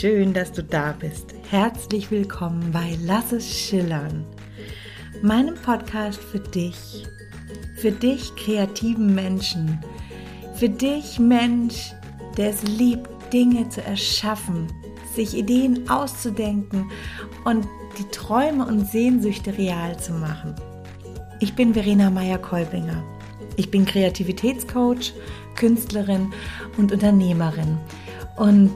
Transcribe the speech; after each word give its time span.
schön, 0.00 0.32
dass 0.32 0.50
du 0.50 0.62
da 0.62 0.94
bist. 0.98 1.34
Herzlich 1.50 2.10
willkommen 2.10 2.72
bei 2.72 2.96
Lass 3.04 3.32
es 3.32 3.46
schillern, 3.46 4.24
meinem 5.20 5.56
Podcast 5.56 6.18
für 6.18 6.38
dich, 6.38 7.06
für 7.76 7.92
dich 7.92 8.34
kreativen 8.34 9.14
Menschen, 9.14 9.78
für 10.54 10.70
dich 10.70 11.18
Mensch, 11.18 11.92
der 12.38 12.48
es 12.48 12.62
liebt, 12.62 13.10
Dinge 13.30 13.68
zu 13.68 13.82
erschaffen, 13.84 14.68
sich 15.14 15.36
Ideen 15.36 15.90
auszudenken 15.90 16.90
und 17.44 17.68
die 17.98 18.08
Träume 18.10 18.64
und 18.64 18.86
Sehnsüchte 18.86 19.58
real 19.58 20.00
zu 20.00 20.14
machen. 20.14 20.54
Ich 21.40 21.54
bin 21.54 21.74
Verena 21.74 22.08
Meyer-Kolbinger. 22.08 23.04
Ich 23.56 23.70
bin 23.70 23.84
Kreativitätscoach, 23.84 25.12
Künstlerin 25.56 26.32
und 26.78 26.90
Unternehmerin. 26.90 27.76
Und 28.38 28.72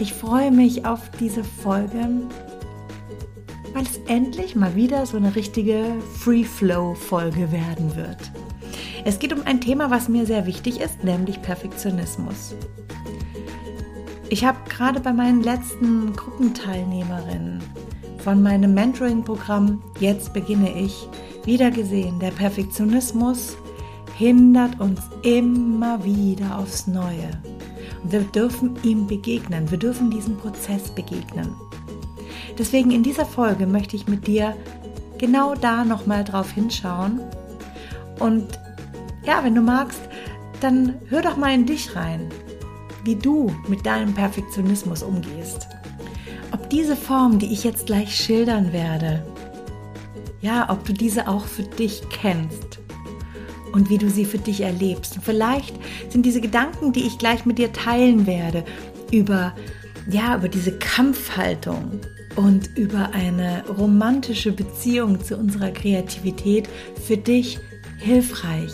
ich 0.00 0.12
freue 0.12 0.50
mich 0.50 0.84
auf 0.84 1.10
diese 1.18 1.42
Folge, 1.42 2.08
weil 3.72 3.82
es 3.82 3.98
endlich 4.06 4.54
mal 4.54 4.74
wieder 4.74 5.06
so 5.06 5.16
eine 5.16 5.34
richtige 5.34 5.84
Free-Flow-Folge 6.18 7.50
werden 7.52 7.96
wird. 7.96 8.30
Es 9.04 9.18
geht 9.18 9.32
um 9.32 9.42
ein 9.44 9.60
Thema, 9.60 9.90
was 9.90 10.08
mir 10.08 10.26
sehr 10.26 10.46
wichtig 10.46 10.80
ist, 10.80 11.04
nämlich 11.04 11.42
Perfektionismus. 11.42 12.54
Ich 14.28 14.44
habe 14.44 14.58
gerade 14.68 15.00
bei 15.00 15.12
meinen 15.12 15.42
letzten 15.42 16.12
Gruppenteilnehmerinnen 16.14 17.62
von 18.18 18.42
meinem 18.42 18.74
Mentoring-Programm 18.74 19.82
Jetzt 20.00 20.32
beginne 20.34 20.78
ich 20.78 21.08
wieder 21.44 21.70
gesehen, 21.70 22.18
der 22.20 22.30
Perfektionismus 22.30 23.56
hindert 24.16 24.80
uns 24.80 25.00
immer 25.22 26.04
wieder 26.04 26.58
aufs 26.58 26.86
Neue. 26.86 27.30
Wir 28.04 28.20
dürfen 28.20 28.76
ihm 28.82 29.06
begegnen, 29.06 29.70
wir 29.70 29.78
dürfen 29.78 30.10
diesem 30.10 30.36
Prozess 30.36 30.90
begegnen. 30.90 31.54
Deswegen 32.58 32.90
in 32.90 33.02
dieser 33.02 33.26
Folge 33.26 33.66
möchte 33.66 33.96
ich 33.96 34.08
mit 34.08 34.26
dir 34.26 34.54
genau 35.18 35.54
da 35.54 35.84
nochmal 35.84 36.24
drauf 36.24 36.50
hinschauen. 36.50 37.20
Und 38.18 38.58
ja, 39.24 39.42
wenn 39.44 39.54
du 39.54 39.60
magst, 39.60 40.00
dann 40.60 40.94
hör 41.08 41.22
doch 41.22 41.36
mal 41.36 41.54
in 41.54 41.66
dich 41.66 41.94
rein, 41.94 42.28
wie 43.04 43.16
du 43.16 43.54
mit 43.68 43.86
deinem 43.86 44.14
Perfektionismus 44.14 45.02
umgehst. 45.02 45.68
Ob 46.52 46.68
diese 46.70 46.96
Form, 46.96 47.38
die 47.38 47.52
ich 47.52 47.64
jetzt 47.64 47.86
gleich 47.86 48.14
schildern 48.14 48.72
werde, 48.72 49.24
ja, 50.40 50.68
ob 50.70 50.84
du 50.84 50.92
diese 50.92 51.28
auch 51.28 51.44
für 51.44 51.64
dich 51.64 52.02
kennst 52.10 52.78
und 53.72 53.90
wie 53.90 53.98
du 53.98 54.10
sie 54.10 54.24
für 54.24 54.38
dich 54.38 54.60
erlebst. 54.60 55.16
Und 55.16 55.24
vielleicht 55.24 55.74
sind 56.10 56.24
diese 56.24 56.40
Gedanken, 56.40 56.92
die 56.92 57.06
ich 57.06 57.18
gleich 57.18 57.44
mit 57.46 57.58
dir 57.58 57.72
teilen 57.72 58.26
werde, 58.26 58.64
über 59.10 59.54
ja, 60.08 60.36
über 60.36 60.48
diese 60.48 60.72
Kampfhaltung 60.78 62.00
und 62.36 62.76
über 62.76 63.10
eine 63.12 63.64
romantische 63.66 64.52
Beziehung 64.52 65.22
zu 65.22 65.36
unserer 65.36 65.70
Kreativität 65.70 66.68
für 67.06 67.16
dich 67.16 67.58
hilfreich. 67.98 68.72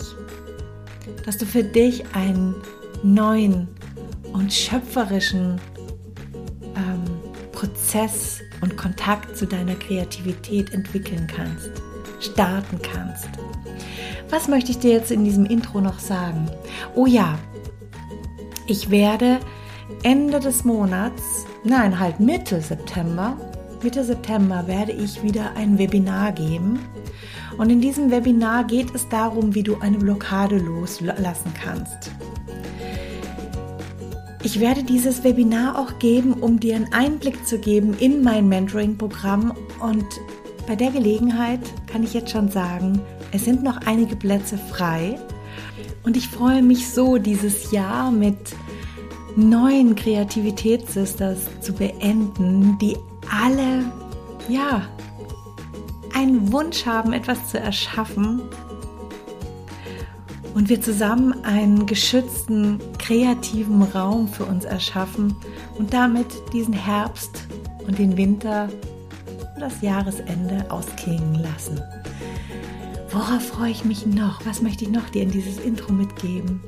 Dass 1.25 1.37
du 1.37 1.45
für 1.45 1.63
dich 1.63 2.03
einen 2.13 2.55
neuen 3.03 3.67
und 4.33 4.53
schöpferischen 4.53 5.59
ähm, 6.75 7.03
Prozess 7.51 8.39
und 8.61 8.77
Kontakt 8.77 9.35
zu 9.35 9.45
deiner 9.45 9.75
Kreativität 9.75 10.73
entwickeln 10.73 11.27
kannst, 11.27 11.71
starten 12.19 12.79
kannst. 12.81 13.29
Was 14.29 14.47
möchte 14.47 14.71
ich 14.71 14.79
dir 14.79 14.91
jetzt 14.91 15.11
in 15.11 15.23
diesem 15.23 15.45
Intro 15.45 15.81
noch 15.81 15.99
sagen? 15.99 16.49
Oh 16.95 17.05
ja, 17.05 17.37
ich 18.67 18.89
werde 18.89 19.39
Ende 20.03 20.39
des 20.39 20.63
Monats, 20.63 21.45
nein, 21.63 21.99
halt 21.99 22.19
Mitte 22.19 22.59
September, 22.61 23.37
Mitte 23.85 24.03
September 24.03 24.65
werde 24.65 24.93
ich 24.93 25.21
wieder 25.21 25.51
ein 25.55 25.77
Webinar 25.77 26.31
geben. 26.31 26.79
Und 27.57 27.69
in 27.69 27.81
diesem 27.81 28.09
Webinar 28.09 28.63
geht 28.63 28.93
es 28.95 29.07
darum, 29.09 29.53
wie 29.53 29.61
du 29.61 29.77
eine 29.79 29.99
Blockade 29.99 30.57
loslassen 30.57 31.53
kannst. 31.63 32.11
Ich 34.43 34.59
werde 34.59 34.83
dieses 34.83 35.23
Webinar 35.23 35.77
auch 35.77 35.99
geben, 35.99 36.33
um 36.33 36.59
dir 36.59 36.75
einen 36.75 36.93
Einblick 36.93 37.47
zu 37.47 37.59
geben 37.59 37.95
in 37.99 38.23
mein 38.23 38.49
Mentoring-Programm. 38.49 39.53
Und 39.79 40.05
bei 40.67 40.75
der 40.75 40.91
Gelegenheit 40.91 41.59
kann 41.87 42.03
ich 42.03 42.13
jetzt 42.13 42.31
schon 42.31 42.49
sagen, 42.49 43.01
es 43.31 43.45
sind 43.45 43.63
noch 43.63 43.77
einige 43.85 44.15
Plätze 44.15 44.57
frei. 44.57 45.19
Und 46.03 46.17
ich 46.17 46.27
freue 46.27 46.63
mich 46.63 46.89
so, 46.89 47.17
dieses 47.17 47.71
Jahr 47.71 48.11
mit 48.11 48.37
neuen 49.35 49.95
Kreativitätssisters 49.95 51.39
zu 51.61 51.73
beenden, 51.73 52.77
die 52.79 52.97
alle, 53.29 53.85
ja, 54.47 54.87
einen 56.13 56.51
Wunsch 56.51 56.85
haben, 56.85 57.13
etwas 57.13 57.49
zu 57.49 57.59
erschaffen. 57.59 58.41
Und 60.53 60.69
wir 60.69 60.81
zusammen 60.81 61.43
einen 61.43 61.85
geschützten, 61.85 62.79
kreativen 62.97 63.83
Raum 63.83 64.27
für 64.27 64.45
uns 64.45 64.63
erschaffen 64.63 65.35
und 65.77 65.93
damit 65.93 66.27
diesen 66.53 66.73
Herbst 66.73 67.45
und 67.85 67.99
den 67.99 68.15
Winter 68.15 68.69
und 69.55 69.61
das 69.61 69.81
Jahresende 69.81 70.65
ausklingen 70.69 71.35
lassen. 71.35 71.81
Worauf 73.09 73.47
freue 73.47 73.71
ich 73.71 73.85
mich 73.85 74.05
noch? 74.05 74.45
Was 74.45 74.61
möchte 74.61 74.83
ich 74.83 74.91
noch 74.91 75.09
dir 75.09 75.23
in 75.23 75.31
dieses 75.31 75.57
Intro 75.59 75.93
mitgeben? 75.93 76.61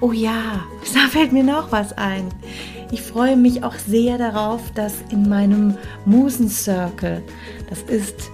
Oh 0.00 0.12
ja, 0.12 0.64
da 0.94 1.08
fällt 1.08 1.32
mir 1.32 1.44
noch 1.44 1.72
was 1.72 1.92
ein. 1.94 2.28
Ich 2.90 3.00
freue 3.02 3.36
mich 3.36 3.64
auch 3.64 3.74
sehr 3.74 4.18
darauf, 4.18 4.60
dass 4.74 4.94
in 5.10 5.28
meinem 5.28 5.76
Musen 6.04 6.48
Circle, 6.48 7.22
das 7.70 7.82
ist 7.82 8.30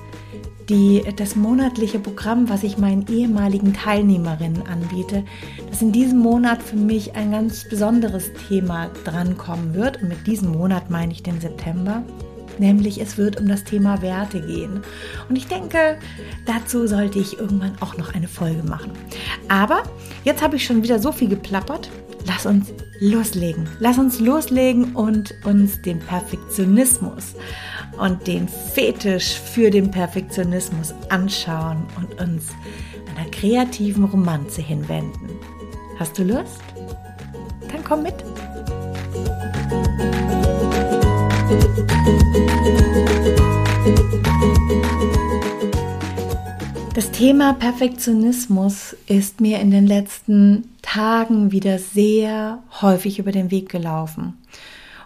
die, 0.69 1.03
das 1.17 1.37
monatliche 1.37 1.99
Programm, 1.99 2.49
was 2.49 2.63
ich 2.63 2.79
meinen 2.79 3.07
ehemaligen 3.09 3.73
Teilnehmerinnen 3.73 4.67
anbiete, 4.67 5.25
dass 5.69 5.83
in 5.83 5.93
diesem 5.93 6.19
Monat 6.19 6.63
für 6.63 6.77
mich 6.77 7.17
ein 7.17 7.33
ganz 7.33 7.69
besonderes 7.69 8.33
Thema 8.49 8.89
drankommen 9.05 9.75
wird. 9.75 10.03
Und 10.03 10.09
mit 10.09 10.27
diesem 10.27 10.53
Monat 10.53 10.91
meine 10.91 11.13
ich 11.13 11.23
den 11.23 11.41
September 11.41 12.03
nämlich 12.61 13.01
es 13.01 13.19
wird 13.19 13.41
um 13.41 13.49
das 13.49 13.65
Thema 13.65 14.03
Werte 14.03 14.41
gehen. 14.41 14.83
Und 15.29 15.37
ich 15.37 15.49
denke, 15.49 15.99
dazu 16.47 16.87
sollte 16.87 17.19
ich 17.19 17.39
irgendwann 17.39 17.73
auch 17.81 17.97
noch 17.97 18.15
eine 18.15 18.29
Folge 18.29 18.63
machen. 18.63 18.93
Aber 19.49 19.83
jetzt 20.23 20.43
habe 20.43 20.57
ich 20.57 20.65
schon 20.65 20.83
wieder 20.83 21.01
so 21.01 21.11
viel 21.11 21.29
geplappert. 21.29 21.91
Lass 22.27 22.47
uns 22.47 22.73
loslegen. 23.01 23.69
Lass 23.81 23.99
uns 23.99 24.21
loslegen 24.21 24.95
und 24.95 25.35
uns 25.45 25.81
den 25.83 25.99
Perfektionismus 25.99 27.35
und 27.99 28.27
den 28.27 28.47
Fetisch 28.47 29.41
für 29.41 29.71
den 29.71 29.91
Perfektionismus 29.91 30.95
anschauen 31.09 31.87
und 31.97 32.21
uns 32.21 32.49
einer 33.17 33.29
kreativen 33.31 34.05
Romanze 34.05 34.63
hinwenden. 34.63 35.31
Hast 35.99 36.19
du 36.19 36.25
Lust? 36.25 36.61
Dann 37.73 37.85
komm 37.85 38.03
mit. 38.03 38.15
Das 46.95 47.11
Thema 47.13 47.55
Perfektionismus 47.55 48.97
ist 49.07 49.41
mir 49.41 49.61
in 49.61 49.71
den 49.71 49.87
letzten 49.87 50.69
Tagen 50.83 51.53
wieder 51.53 51.79
sehr 51.79 52.63
häufig 52.81 53.19
über 53.19 53.33
den 53.33 53.51
Weg 53.51 53.69
gelaufen. 53.69 54.39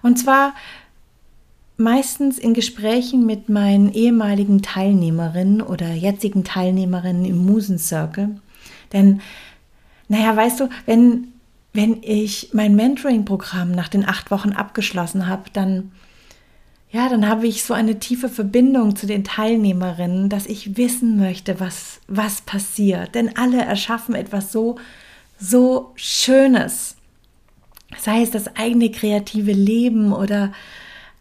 Und 0.03 0.19
zwar 0.19 0.55
meistens 1.77 2.39
in 2.39 2.55
Gesprächen 2.55 3.27
mit 3.27 3.49
meinen 3.49 3.93
ehemaligen 3.93 4.63
Teilnehmerinnen 4.63 5.61
oder 5.61 5.93
jetzigen 5.93 6.45
Teilnehmerinnen 6.45 7.25
im 7.25 7.45
Musen 7.45 7.79
Circle. 7.79 8.41
Denn, 8.93 9.21
naja, 10.09 10.37
weißt 10.37 10.61
du, 10.61 10.69
wenn, 10.87 11.29
wenn 11.73 12.03
ich 12.03 12.51
mein 12.53 12.77
Mentoring-Programm 12.77 13.73
nach 13.73 13.89
den 13.89 14.09
acht 14.09 14.31
Wochen 14.31 14.53
abgeschlossen 14.53 15.27
habe, 15.27 15.45
dann 15.53 15.91
ja, 16.95 17.09
dann 17.09 17.29
habe 17.29 17.49
ich 17.49 17.65
so 17.65 17.75
eine 17.75 17.99
tiefe 17.99 18.29
Verbindung 18.29 18.95
zu 18.95 19.09
den 19.09 19.25
Teilnehmerinnen, 19.25 20.29
dass 20.29 20.47
ich 20.47 20.77
wissen 20.77 21.17
möchte, 21.17 21.59
was, 21.59 22.01
was 22.07 22.43
passiert. 22.43 23.17
Denn 23.17 23.37
alle 23.37 23.61
erschaffen 23.61 24.15
etwas 24.15 24.53
so, 24.53 24.77
so 25.37 25.91
Schönes. 25.97 26.95
Sei 27.99 28.23
es 28.23 28.31
das 28.31 28.55
eigene 28.55 28.93
kreative 28.93 29.51
Leben 29.51 30.13
oder 30.13 30.53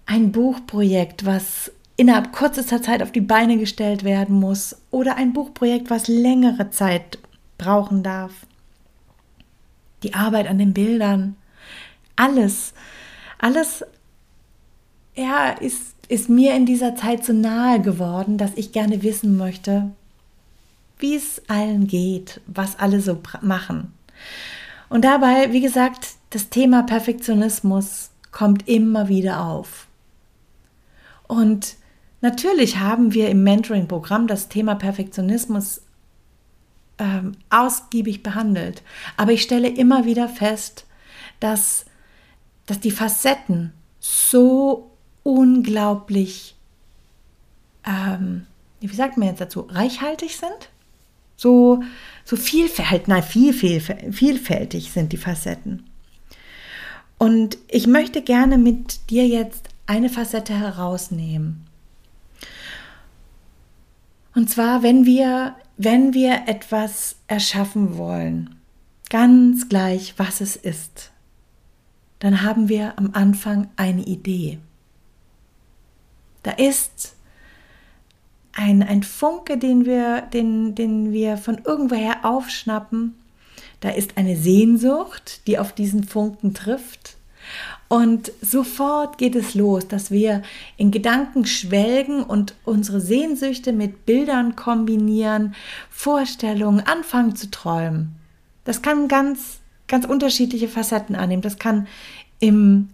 ein 0.05 0.31
Buchprojekt, 0.31 1.25
was 1.25 1.71
innerhalb 1.97 2.33
kürzester 2.33 2.83
Zeit 2.83 3.01
auf 3.01 3.11
die 3.11 3.21
Beine 3.21 3.57
gestellt 3.57 4.03
werden 4.03 4.39
muss 4.39 4.75
oder 4.91 5.15
ein 5.15 5.33
Buchprojekt, 5.33 5.89
was 5.89 6.07
längere 6.07 6.69
Zeit 6.69 7.17
brauchen 7.57 8.03
darf. 8.03 8.45
Die 10.03 10.13
Arbeit 10.13 10.47
an 10.47 10.59
den 10.59 10.73
Bildern, 10.73 11.35
alles, 12.15 12.75
alles 13.39 13.83
ja, 15.15 15.49
ist, 15.49 15.95
ist 16.07 16.29
mir 16.29 16.55
in 16.55 16.65
dieser 16.65 16.95
Zeit 16.95 17.25
so 17.25 17.33
nahe 17.33 17.81
geworden, 17.81 18.37
dass 18.37 18.51
ich 18.55 18.71
gerne 18.71 19.03
wissen 19.03 19.37
möchte, 19.37 19.91
wie 20.99 21.15
es 21.15 21.41
allen 21.47 21.87
geht, 21.87 22.41
was 22.47 22.79
alle 22.79 23.01
so 23.01 23.21
machen. 23.41 23.93
Und 24.89 25.05
dabei, 25.05 25.51
wie 25.51 25.61
gesagt, 25.61 26.11
das 26.29 26.49
Thema 26.49 26.83
Perfektionismus 26.83 28.11
kommt 28.31 28.67
immer 28.67 29.07
wieder 29.07 29.45
auf. 29.45 29.87
Und 31.27 31.75
natürlich 32.21 32.77
haben 32.77 33.13
wir 33.13 33.29
im 33.29 33.43
Mentoring-Programm 33.43 34.27
das 34.27 34.49
Thema 34.49 34.75
Perfektionismus 34.75 35.81
ähm, 36.99 37.33
ausgiebig 37.49 38.23
behandelt. 38.23 38.83
Aber 39.17 39.31
ich 39.31 39.41
stelle 39.41 39.69
immer 39.69 40.05
wieder 40.05 40.29
fest, 40.29 40.85
dass, 41.39 41.85
dass 42.65 42.79
die 42.79 42.91
Facetten 42.91 43.73
so 43.99 44.92
unglaublich, 45.23 46.55
ähm, 47.85 48.45
wie 48.79 48.87
sagt 48.87 49.17
man 49.17 49.29
jetzt 49.29 49.41
dazu, 49.41 49.61
reichhaltig 49.69 50.35
sind? 50.35 50.69
So, 51.35 51.83
so 52.25 52.35
vielfältig, 52.35 53.07
nein, 53.07 53.23
viel, 53.23 53.53
viel, 53.53 53.81
vielfältig 53.81 54.91
sind 54.91 55.11
die 55.11 55.17
Facetten. 55.17 55.85
Und 57.17 57.57
ich 57.69 57.87
möchte 57.87 58.21
gerne 58.21 58.57
mit 58.57 59.09
dir 59.09 59.27
jetzt 59.27 59.69
eine 59.85 60.09
Facette 60.09 60.53
herausnehmen. 60.53 61.65
Und 64.35 64.49
zwar, 64.49 64.83
wenn 64.83 65.05
wir, 65.05 65.55
wenn 65.77 66.13
wir 66.13 66.43
etwas 66.47 67.17
erschaffen 67.27 67.97
wollen, 67.97 68.55
ganz 69.09 69.69
gleich, 69.69 70.15
was 70.17 70.41
es 70.41 70.55
ist, 70.55 71.11
dann 72.19 72.41
haben 72.41 72.67
wir 72.69 72.97
am 72.97 73.11
Anfang 73.13 73.69
eine 73.75 74.03
Idee. 74.03 74.59
Da 76.43 76.51
ist 76.51 77.15
ein, 78.53 78.83
ein 78.83 79.03
Funke, 79.03 79.57
den 79.57 79.85
wir, 79.85 80.21
den, 80.21 80.75
den 80.75 81.11
wir 81.11 81.37
von 81.37 81.61
irgendwoher 81.65 82.23
aufschnappen. 82.23 83.15
Da 83.79 83.89
ist 83.89 84.17
eine 84.17 84.37
Sehnsucht, 84.37 85.45
die 85.47 85.57
auf 85.57 85.73
diesen 85.73 86.03
Funken 86.03 86.53
trifft. 86.53 87.17
Und 87.89 88.31
sofort 88.41 89.17
geht 89.17 89.35
es 89.35 89.55
los, 89.55 89.87
dass 89.87 90.09
wir 90.09 90.41
in 90.77 90.91
Gedanken 90.91 91.45
schwelgen 91.45 92.23
und 92.23 92.55
unsere 92.63 93.01
Sehnsüchte 93.01 93.73
mit 93.73 94.05
Bildern 94.05 94.55
kombinieren, 94.55 95.53
Vorstellungen, 95.89 96.85
anfangen 96.85 97.35
zu 97.35 97.51
träumen. 97.51 98.15
Das 98.63 98.81
kann 98.81 99.07
ganz, 99.07 99.59
ganz 99.87 100.05
unterschiedliche 100.05 100.69
Facetten 100.69 101.15
annehmen. 101.15 101.41
Das 101.41 101.59
kann 101.59 101.87
im, 102.39 102.89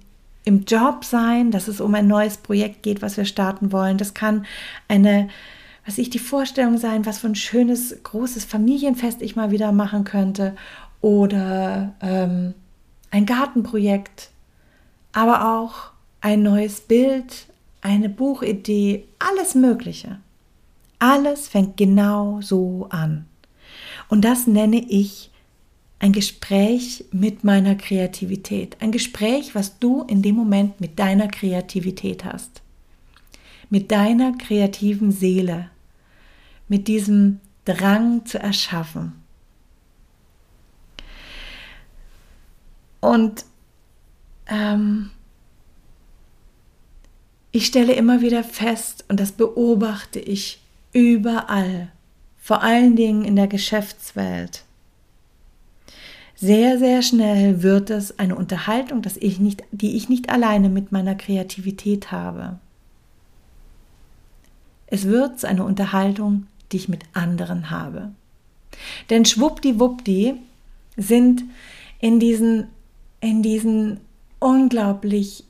im 0.45 0.63
Job 0.65 1.05
sein, 1.05 1.51
dass 1.51 1.67
es 1.67 1.81
um 1.81 1.93
ein 1.95 2.07
neues 2.07 2.37
Projekt 2.37 2.83
geht, 2.83 3.01
was 3.01 3.17
wir 3.17 3.25
starten 3.25 3.71
wollen. 3.71 3.97
Das 3.97 4.13
kann 4.13 4.45
eine, 4.87 5.29
was 5.85 5.97
ich 5.97 6.09
die 6.09 6.19
Vorstellung 6.19 6.77
sein, 6.77 7.05
was 7.05 7.19
für 7.19 7.27
ein 7.27 7.35
schönes, 7.35 8.03
großes 8.03 8.45
Familienfest 8.45 9.21
ich 9.21 9.35
mal 9.35 9.51
wieder 9.51 9.71
machen 9.71 10.03
könnte. 10.03 10.55
Oder 11.01 11.93
ähm, 12.01 12.53
ein 13.11 13.25
Gartenprojekt 13.25 14.31
aber 15.11 15.59
auch 15.59 15.91
ein 16.21 16.43
neues 16.43 16.81
Bild, 16.81 17.47
eine 17.81 18.09
Buchidee, 18.09 19.05
alles 19.19 19.55
Mögliche. 19.55 20.19
Alles 20.99 21.47
fängt 21.47 21.77
genau 21.77 22.41
so 22.41 22.87
an. 22.89 23.25
Und 24.09 24.25
das 24.25 24.47
nenne 24.47 24.77
ich 24.77 25.31
ein 25.99 26.13
Gespräch 26.13 27.05
mit 27.11 27.43
meiner 27.43 27.75
Kreativität. 27.75 28.77
Ein 28.79 28.91
Gespräch, 28.91 29.53
was 29.53 29.79
du 29.79 30.03
in 30.03 30.21
dem 30.21 30.35
Moment 30.35 30.79
mit 30.79 30.97
deiner 30.97 31.27
Kreativität 31.27 32.23
hast. 32.23 32.61
Mit 33.69 33.91
deiner 33.91 34.31
kreativen 34.37 35.11
Seele. 35.11 35.69
Mit 36.69 36.87
diesem 36.87 37.41
Drang 37.65 38.25
zu 38.25 38.39
erschaffen. 38.39 39.13
Und 43.01 43.45
ähm, 44.47 45.11
ich 47.51 47.65
stelle 47.65 47.93
immer 47.93 48.21
wieder 48.21 48.43
fest, 48.43 49.05
und 49.09 49.19
das 49.19 49.31
beobachte 49.31 50.19
ich 50.19 50.61
überall, 50.93 51.91
vor 52.37 52.61
allen 52.61 52.95
Dingen 52.95 53.25
in 53.25 53.35
der 53.35 53.47
Geschäftswelt, 53.47 54.63
sehr, 56.39 56.79
sehr 56.79 57.01
schnell 57.01 57.63
wird 57.63 57.89
es 57.89 58.17
eine 58.17 58.35
Unterhaltung, 58.35 59.01
dass 59.01 59.17
ich 59.17 59.39
nicht, 59.39 59.63
die 59.71 59.97
ich 59.97 60.07
nicht 60.07 60.29
alleine 60.29 60.69
mit 60.69 60.91
meiner 60.91 61.15
Kreativität 61.15 62.13
habe. 62.13 62.59
Es 64.87 65.05
wird 65.05 65.43
eine 65.43 65.65
Unterhaltung, 65.65 66.47
die 66.71 66.77
ich 66.77 66.87
mit 66.87 67.03
anderen 67.13 67.69
habe. 67.69 68.11
Denn 69.09 69.25
schwuppdiwuppdi 69.25 70.35
sind 70.95 71.43
in 71.99 72.21
diesen, 72.21 72.67
in 73.19 73.43
diesen 73.43 73.99
unglaublich 74.39 75.43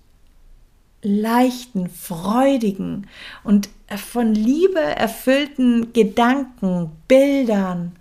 leichten, 1.04 1.88
freudigen 1.90 3.06
und 3.44 3.70
von 3.96 4.34
Liebe 4.34 4.80
erfüllten 4.80 5.94
Gedanken, 5.94 6.92
Bildern 7.08 7.92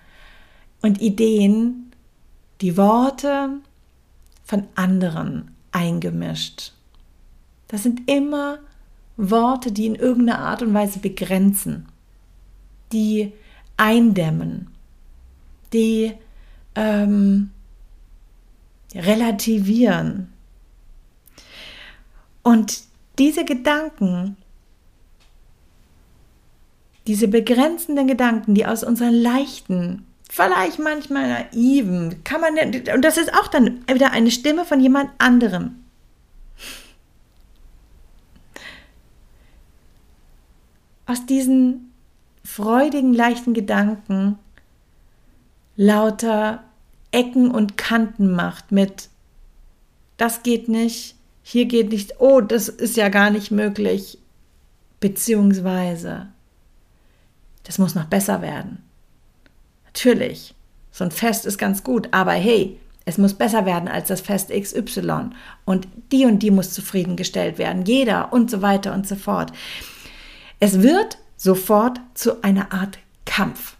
und 0.80 1.02
Ideen 1.02 1.87
die 2.60 2.76
Worte 2.76 3.50
von 4.44 4.64
anderen 4.74 5.50
eingemischt. 5.72 6.72
Das 7.68 7.82
sind 7.82 8.08
immer 8.10 8.58
Worte, 9.16 9.72
die 9.72 9.86
in 9.86 9.94
irgendeiner 9.94 10.40
Art 10.40 10.62
und 10.62 10.74
Weise 10.74 11.00
begrenzen, 11.00 11.86
die 12.92 13.32
eindämmen, 13.76 14.68
die 15.72 16.14
ähm, 16.74 17.50
relativieren, 18.94 20.32
und 22.48 22.84
diese 23.18 23.44
Gedanken, 23.44 24.38
diese 27.06 27.28
begrenzenden 27.28 28.06
Gedanken, 28.06 28.54
die 28.54 28.64
aus 28.64 28.84
unseren 28.84 29.12
leichten, 29.12 30.06
vielleicht 30.28 30.78
manchmal 30.78 31.28
naiven, 31.52 32.22
kann 32.24 32.40
man, 32.40 32.58
und 32.94 33.02
das 33.02 33.16
ist 33.16 33.34
auch 33.34 33.48
dann 33.48 33.84
wieder 33.88 34.12
eine 34.12 34.30
Stimme 34.30 34.64
von 34.64 34.80
jemand 34.80 35.10
anderem. 35.18 35.84
Aus 41.06 41.24
diesen 41.24 41.92
freudigen, 42.44 43.14
leichten 43.14 43.54
Gedanken 43.54 44.38
lauter 45.76 46.64
Ecken 47.12 47.50
und 47.50 47.78
Kanten 47.78 48.30
macht 48.32 48.72
mit, 48.72 49.08
das 50.18 50.42
geht 50.42 50.68
nicht, 50.68 51.14
hier 51.42 51.64
geht 51.64 51.90
nicht, 51.90 52.20
oh, 52.20 52.42
das 52.42 52.68
ist 52.68 52.96
ja 52.96 53.08
gar 53.08 53.30
nicht 53.30 53.50
möglich, 53.50 54.18
beziehungsweise 55.00 56.28
das 57.64 57.78
muss 57.78 57.94
noch 57.94 58.06
besser 58.06 58.42
werden. 58.42 58.82
Natürlich, 59.98 60.54
so 60.92 61.02
ein 61.02 61.10
Fest 61.10 61.44
ist 61.44 61.58
ganz 61.58 61.82
gut, 61.82 62.06
aber 62.12 62.30
hey, 62.30 62.78
es 63.04 63.18
muss 63.18 63.34
besser 63.34 63.66
werden 63.66 63.88
als 63.88 64.06
das 64.06 64.20
Fest 64.20 64.50
XY 64.50 65.30
und 65.64 65.88
die 66.12 66.24
und 66.24 66.38
die 66.38 66.52
muss 66.52 66.72
zufriedengestellt 66.72 67.58
werden, 67.58 67.84
jeder 67.84 68.32
und 68.32 68.48
so 68.48 68.62
weiter 68.62 68.94
und 68.94 69.08
so 69.08 69.16
fort. 69.16 69.52
Es 70.60 70.82
wird 70.82 71.18
sofort 71.36 72.00
zu 72.14 72.44
einer 72.44 72.72
Art 72.72 73.00
Kampf. 73.24 73.76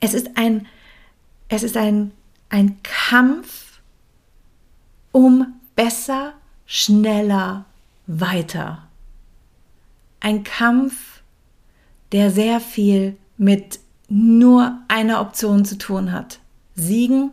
Es 0.00 0.14
ist 0.14 0.38
ein, 0.38 0.66
es 1.50 1.62
ist 1.62 1.76
ein, 1.76 2.12
ein 2.48 2.78
Kampf 2.82 3.80
um 5.12 5.60
besser, 5.76 6.32
schneller, 6.64 7.66
weiter. 8.06 8.88
Ein 10.20 10.42
Kampf, 10.42 11.20
der 12.12 12.30
sehr 12.30 12.60
viel 12.60 13.18
mit 13.38 13.80
nur 14.08 14.80
einer 14.88 15.20
Option 15.20 15.64
zu 15.64 15.78
tun 15.78 16.12
hat. 16.12 16.40
Siegen 16.74 17.30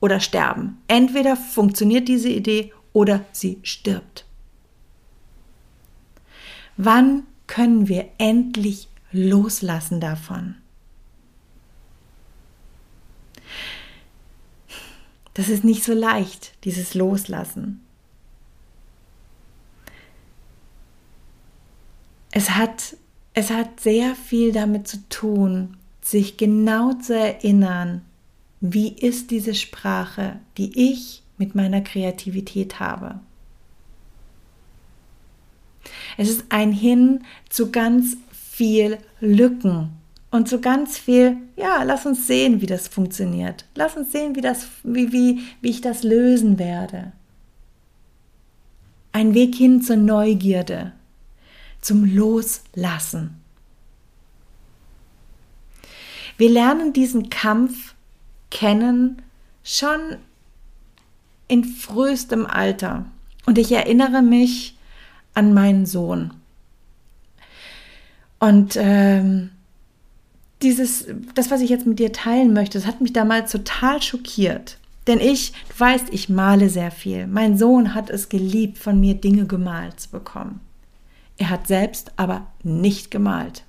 oder 0.00 0.20
sterben. 0.20 0.78
Entweder 0.88 1.36
funktioniert 1.36 2.08
diese 2.08 2.28
Idee 2.28 2.72
oder 2.92 3.24
sie 3.32 3.58
stirbt. 3.62 4.24
Wann 6.76 7.24
können 7.46 7.88
wir 7.88 8.08
endlich 8.18 8.88
loslassen 9.12 10.00
davon? 10.00 10.56
Das 15.34 15.48
ist 15.48 15.64
nicht 15.64 15.82
so 15.82 15.92
leicht, 15.92 16.52
dieses 16.64 16.94
Loslassen. 16.94 17.84
Es 22.30 22.50
hat, 22.50 22.96
es 23.34 23.50
hat 23.50 23.80
sehr 23.80 24.14
viel 24.14 24.52
damit 24.52 24.88
zu 24.88 25.08
tun, 25.08 25.76
sich 26.00 26.36
genau 26.36 26.92
zu 26.94 27.14
erinnern, 27.18 28.02
wie 28.60 28.88
ist 28.88 29.30
diese 29.30 29.54
Sprache, 29.54 30.38
die 30.56 30.92
ich 30.92 31.22
mit 31.36 31.54
meiner 31.54 31.80
Kreativität 31.80 32.80
habe. 32.80 33.20
Es 36.16 36.30
ist 36.30 36.44
ein 36.48 36.72
Hin 36.72 37.24
zu 37.48 37.70
ganz 37.70 38.16
viel 38.32 38.98
Lücken 39.20 39.90
und 40.30 40.48
so 40.48 40.60
ganz 40.60 40.96
viel, 40.96 41.36
ja, 41.56 41.82
lass 41.82 42.06
uns 42.06 42.26
sehen, 42.26 42.60
wie 42.60 42.66
das 42.66 42.88
funktioniert. 42.88 43.66
Lass 43.74 43.96
uns 43.96 44.12
sehen, 44.12 44.36
wie, 44.36 44.40
das, 44.40 44.66
wie, 44.82 45.12
wie, 45.12 45.40
wie 45.60 45.70
ich 45.70 45.80
das 45.80 46.02
lösen 46.02 46.58
werde. 46.58 47.12
ein 49.12 49.34
Weg 49.34 49.54
hin 49.54 49.80
zur 49.80 49.96
Neugierde, 49.96 50.92
zum 51.84 52.04
Loslassen. 52.04 53.40
Wir 56.36 56.50
lernen 56.50 56.92
diesen 56.92 57.30
Kampf 57.30 57.94
kennen 58.50 59.22
schon 59.62 60.16
in 61.48 61.64
frühestem 61.64 62.46
Alter. 62.46 63.06
Und 63.46 63.58
ich 63.58 63.70
erinnere 63.72 64.22
mich 64.22 64.78
an 65.34 65.52
meinen 65.52 65.84
Sohn. 65.84 66.32
Und 68.38 68.76
ähm, 68.76 69.50
dieses, 70.62 71.06
das, 71.34 71.50
was 71.50 71.60
ich 71.60 71.70
jetzt 71.70 71.86
mit 71.86 71.98
dir 71.98 72.12
teilen 72.12 72.52
möchte, 72.52 72.78
das 72.78 72.86
hat 72.86 73.00
mich 73.00 73.12
damals 73.12 73.52
total 73.52 74.00
schockiert. 74.00 74.78
Denn 75.06 75.20
ich, 75.20 75.52
du 75.68 75.80
weißt, 75.80 76.06
ich 76.12 76.30
male 76.30 76.70
sehr 76.70 76.90
viel. 76.90 77.26
Mein 77.26 77.58
Sohn 77.58 77.94
hat 77.94 78.08
es 78.08 78.30
geliebt, 78.30 78.78
von 78.78 78.98
mir 78.98 79.14
Dinge 79.14 79.46
gemalt 79.46 80.00
zu 80.00 80.10
bekommen. 80.10 80.60
Er 81.36 81.50
hat 81.50 81.66
selbst 81.66 82.12
aber 82.16 82.46
nicht 82.62 83.10
gemalt. 83.10 83.64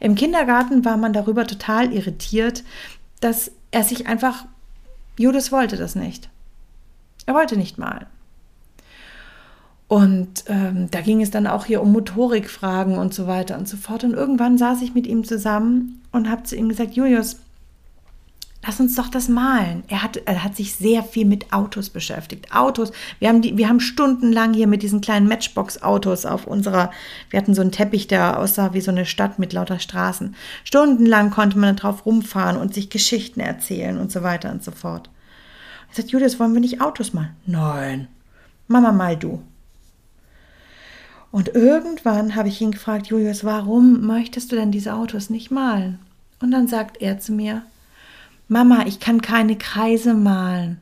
Im 0.00 0.14
Kindergarten 0.14 0.84
war 0.84 0.96
man 0.96 1.12
darüber 1.12 1.46
total 1.46 1.92
irritiert, 1.92 2.64
dass 3.20 3.50
er 3.70 3.84
sich 3.84 4.06
einfach, 4.06 4.46
Judas 5.18 5.52
wollte 5.52 5.76
das 5.76 5.94
nicht. 5.94 6.30
Er 7.26 7.34
wollte 7.34 7.56
nicht 7.56 7.78
malen. 7.78 8.06
Und 9.88 10.44
ähm, 10.48 10.90
da 10.90 11.00
ging 11.00 11.22
es 11.22 11.30
dann 11.30 11.46
auch 11.46 11.64
hier 11.64 11.82
um 11.82 11.92
Motorikfragen 11.92 12.98
und 12.98 13.14
so 13.14 13.26
weiter 13.26 13.56
und 13.56 13.66
so 13.66 13.78
fort. 13.78 14.04
Und 14.04 14.12
irgendwann 14.12 14.58
saß 14.58 14.82
ich 14.82 14.94
mit 14.94 15.06
ihm 15.06 15.24
zusammen 15.24 16.02
und 16.12 16.30
habe 16.30 16.42
zu 16.42 16.56
ihm 16.56 16.68
gesagt, 16.68 16.94
Julius, 16.94 17.40
lass 18.64 18.80
uns 18.80 18.96
doch 18.96 19.08
das 19.08 19.28
malen. 19.28 19.84
Er 19.88 20.02
hat, 20.02 20.16
er 20.24 20.42
hat 20.42 20.56
sich 20.56 20.74
sehr 20.74 21.02
viel 21.02 21.24
mit 21.24 21.52
Autos 21.52 21.90
beschäftigt. 21.90 22.52
Autos, 22.52 22.92
wir 23.18 23.28
haben, 23.28 23.40
die, 23.40 23.56
wir 23.56 23.68
haben 23.68 23.80
stundenlang 23.80 24.52
hier 24.52 24.66
mit 24.66 24.82
diesen 24.82 25.00
kleinen 25.00 25.28
Matchbox-Autos 25.28 26.26
auf 26.26 26.46
unserer, 26.46 26.90
wir 27.30 27.38
hatten 27.38 27.54
so 27.54 27.62
einen 27.62 27.72
Teppich, 27.72 28.08
der 28.08 28.38
aussah 28.38 28.74
wie 28.74 28.80
so 28.80 28.90
eine 28.90 29.06
Stadt 29.06 29.38
mit 29.38 29.52
lauter 29.52 29.78
Straßen. 29.78 30.34
Stundenlang 30.64 31.30
konnte 31.30 31.58
man 31.58 31.76
drauf 31.76 32.04
rumfahren 32.04 32.56
und 32.56 32.74
sich 32.74 32.90
Geschichten 32.90 33.40
erzählen 33.40 33.98
und 33.98 34.10
so 34.10 34.22
weiter 34.22 34.50
und 34.50 34.64
so 34.64 34.72
fort. 34.72 35.08
Er 35.90 35.96
sagt, 35.96 36.10
Julius, 36.10 36.38
wollen 36.38 36.54
wir 36.54 36.60
nicht 36.60 36.80
Autos 36.80 37.12
malen? 37.12 37.36
Nein. 37.46 38.08
Mama, 38.66 38.92
mal 38.92 39.16
du. 39.16 39.42
Und 41.30 41.54
irgendwann 41.54 42.34
habe 42.34 42.48
ich 42.48 42.60
ihn 42.60 42.72
gefragt, 42.72 43.08
Julius, 43.08 43.44
warum 43.44 44.06
möchtest 44.06 44.50
du 44.50 44.56
denn 44.56 44.72
diese 44.72 44.94
Autos 44.94 45.30
nicht 45.30 45.50
malen? 45.50 45.98
Und 46.40 46.50
dann 46.50 46.68
sagt 46.68 47.00
er 47.00 47.18
zu 47.18 47.32
mir, 47.32 47.62
Mama, 48.48 48.86
ich 48.86 48.98
kann 48.98 49.20
keine 49.20 49.56
Kreise 49.56 50.14
malen. 50.14 50.80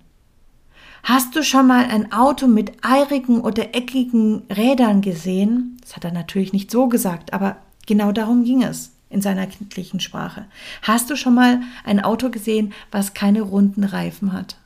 Hast 1.02 1.34
du 1.34 1.42
schon 1.42 1.66
mal 1.66 1.84
ein 1.84 2.12
Auto 2.12 2.46
mit 2.46 2.72
eirigen 2.84 3.40
oder 3.40 3.74
eckigen 3.74 4.42
Rädern 4.48 5.00
gesehen? 5.00 5.76
Das 5.80 5.96
hat 5.96 6.04
er 6.04 6.12
natürlich 6.12 6.52
nicht 6.52 6.70
so 6.70 6.88
gesagt, 6.88 7.32
aber 7.32 7.56
genau 7.86 8.12
darum 8.12 8.44
ging 8.44 8.62
es 8.62 8.92
in 9.10 9.20
seiner 9.20 9.46
kindlichen 9.46 9.98
Sprache. 9.98 10.46
Hast 10.82 11.10
du 11.10 11.16
schon 11.16 11.34
mal 11.34 11.60
ein 11.84 12.00
Auto 12.00 12.30
gesehen, 12.30 12.72
was 12.92 13.14
keine 13.14 13.42
runden 13.42 13.82
Reifen 13.82 14.32
hat? 14.32 14.58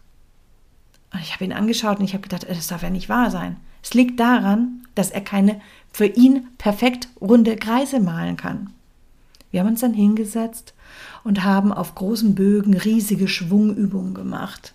Und 1.12 1.20
ich 1.20 1.32
habe 1.32 1.44
ihn 1.44 1.52
angeschaut 1.54 1.98
und 1.98 2.04
ich 2.04 2.12
habe 2.12 2.22
gedacht, 2.22 2.46
das 2.48 2.66
darf 2.66 2.82
ja 2.82 2.90
nicht 2.90 3.08
wahr 3.08 3.30
sein. 3.30 3.56
Es 3.82 3.94
liegt 3.94 4.20
daran, 4.20 4.86
dass 4.94 5.10
er 5.10 5.22
keine 5.22 5.60
für 5.90 6.06
ihn 6.06 6.48
perfekt 6.58 7.08
runde 7.20 7.56
Kreise 7.56 7.98
malen 7.98 8.36
kann. 8.36 8.70
Wir 9.50 9.60
haben 9.60 9.68
uns 9.68 9.80
dann 9.80 9.94
hingesetzt 9.94 10.74
und 11.24 11.44
haben 11.44 11.72
auf 11.72 11.94
großen 11.94 12.34
Bögen 12.34 12.76
riesige 12.76 13.28
Schwungübungen 13.28 14.14
gemacht, 14.14 14.74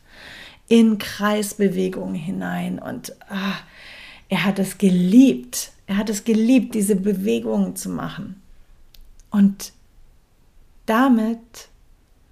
in 0.67 0.98
Kreisbewegungen 0.98 2.15
hinein. 2.15 2.79
Und 2.79 3.15
ah, 3.29 3.55
er 4.29 4.45
hat 4.45 4.60
es 4.60 4.77
geliebt. 4.77 5.72
Er 5.88 5.98
hat 5.98 6.10
es 6.10 6.24
geliebt, 6.24 6.74
diese 6.75 6.95
Bewegungen 6.95 7.75
zu 7.75 7.89
machen. 7.89 8.41
Und 9.29 9.74
damit 10.86 11.69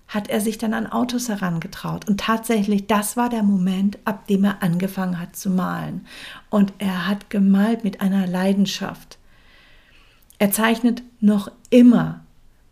hat 0.08 0.30
er 0.30 0.42
sich 0.42 0.58
dann 0.60 0.74
an 0.74 0.88
Autos 0.88 1.28
herangetraut. 1.28 2.08
Und 2.08 2.20
tatsächlich, 2.20 2.86
das 2.86 3.18
war 3.18 3.30
der 3.30 3.44
Moment, 3.44 3.98
ab 4.06 4.28
dem 4.28 4.44
er 4.44 4.62
angefangen 4.62 5.20
hat 5.20 5.36
zu 5.36 5.50
malen. 5.50 6.06
Und 6.50 6.72
er 6.78 7.08
hat 7.08 7.30
gemalt 7.32 7.84
mit 7.84 8.00
einer 8.00 8.28
Leidenschaft. 8.28 9.18
Er 10.38 10.52
zeichnet 10.52 11.02
noch 11.20 11.52
immer 11.70 12.24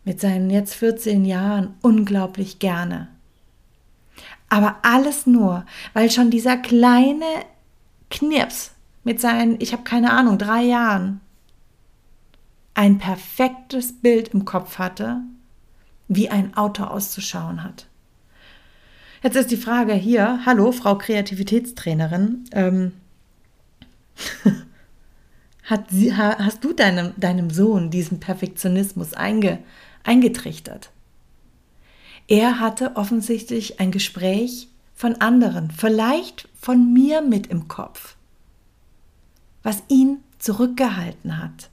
mit 0.04 0.20
seinen 0.20 0.50
jetzt 0.50 0.74
14 0.74 1.24
Jahren 1.24 1.74
unglaublich 1.82 2.58
gerne. 2.58 3.08
Aber 4.48 4.76
alles 4.82 5.26
nur, 5.26 5.64
weil 5.94 6.10
schon 6.10 6.30
dieser 6.30 6.56
kleine 6.56 7.24
Knirps 8.10 8.72
mit 9.04 9.20
seinen, 9.20 9.60
ich 9.60 9.72
habe 9.72 9.84
keine 9.84 10.12
Ahnung, 10.12 10.38
drei 10.38 10.62
Jahren 10.62 11.20
ein 12.74 12.98
perfektes 12.98 13.92
Bild 13.92 14.28
im 14.28 14.44
Kopf 14.44 14.78
hatte 14.78 15.22
wie 16.14 16.28
ein 16.28 16.54
Auto 16.56 16.84
auszuschauen 16.84 17.62
hat. 17.62 17.86
Jetzt 19.22 19.36
ist 19.36 19.50
die 19.50 19.56
Frage 19.56 19.94
hier, 19.94 20.40
hallo 20.44 20.72
Frau 20.72 20.98
Kreativitätstrainerin, 20.98 22.44
ähm, 22.52 22.92
hat 25.64 25.90
sie, 25.90 26.14
hast 26.14 26.64
du 26.64 26.72
deinem, 26.72 27.12
deinem 27.16 27.50
Sohn 27.50 27.90
diesen 27.90 28.20
Perfektionismus 28.20 29.14
einge, 29.14 29.60
eingetrichtert? 30.04 30.90
Er 32.28 32.60
hatte 32.60 32.96
offensichtlich 32.96 33.80
ein 33.80 33.90
Gespräch 33.90 34.68
von 34.94 35.16
anderen, 35.20 35.70
vielleicht 35.70 36.48
von 36.54 36.92
mir 36.92 37.20
mit 37.22 37.48
im 37.48 37.68
Kopf, 37.68 38.16
was 39.62 39.82
ihn 39.88 40.18
zurückgehalten 40.38 41.38
hat. 41.38 41.70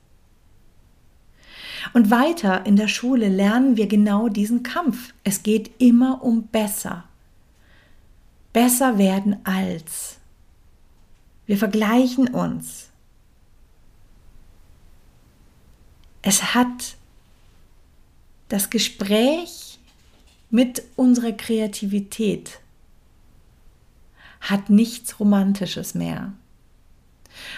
Und 1.94 2.12
weiter 2.12 2.66
in 2.66 2.76
der 2.76 2.88
Schule 2.88 3.30
lernen 3.30 3.78
wir 3.78 3.88
genau 3.88 4.28
diesen 4.28 4.64
Kampf. 4.64 5.14
Es 5.24 5.44
geht 5.44 5.72
immer 5.82 6.24
um 6.24 6.48
besser. 6.48 7.06
Besser 8.52 8.98
werden 8.98 9.38
als. 9.46 10.18
Wir 11.46 11.58
vergleichen 11.58 12.28
uns. 12.28 12.90
Es 16.22 16.54
hat 16.54 16.98
das 18.50 18.70
Gespräch 18.70 19.80
mit 20.50 20.84
unserer 20.96 21.32
Kreativität 21.32 22.60
hat 24.42 24.70
nichts 24.70 25.20
Romantisches 25.20 25.96
mehr. 25.96 26.34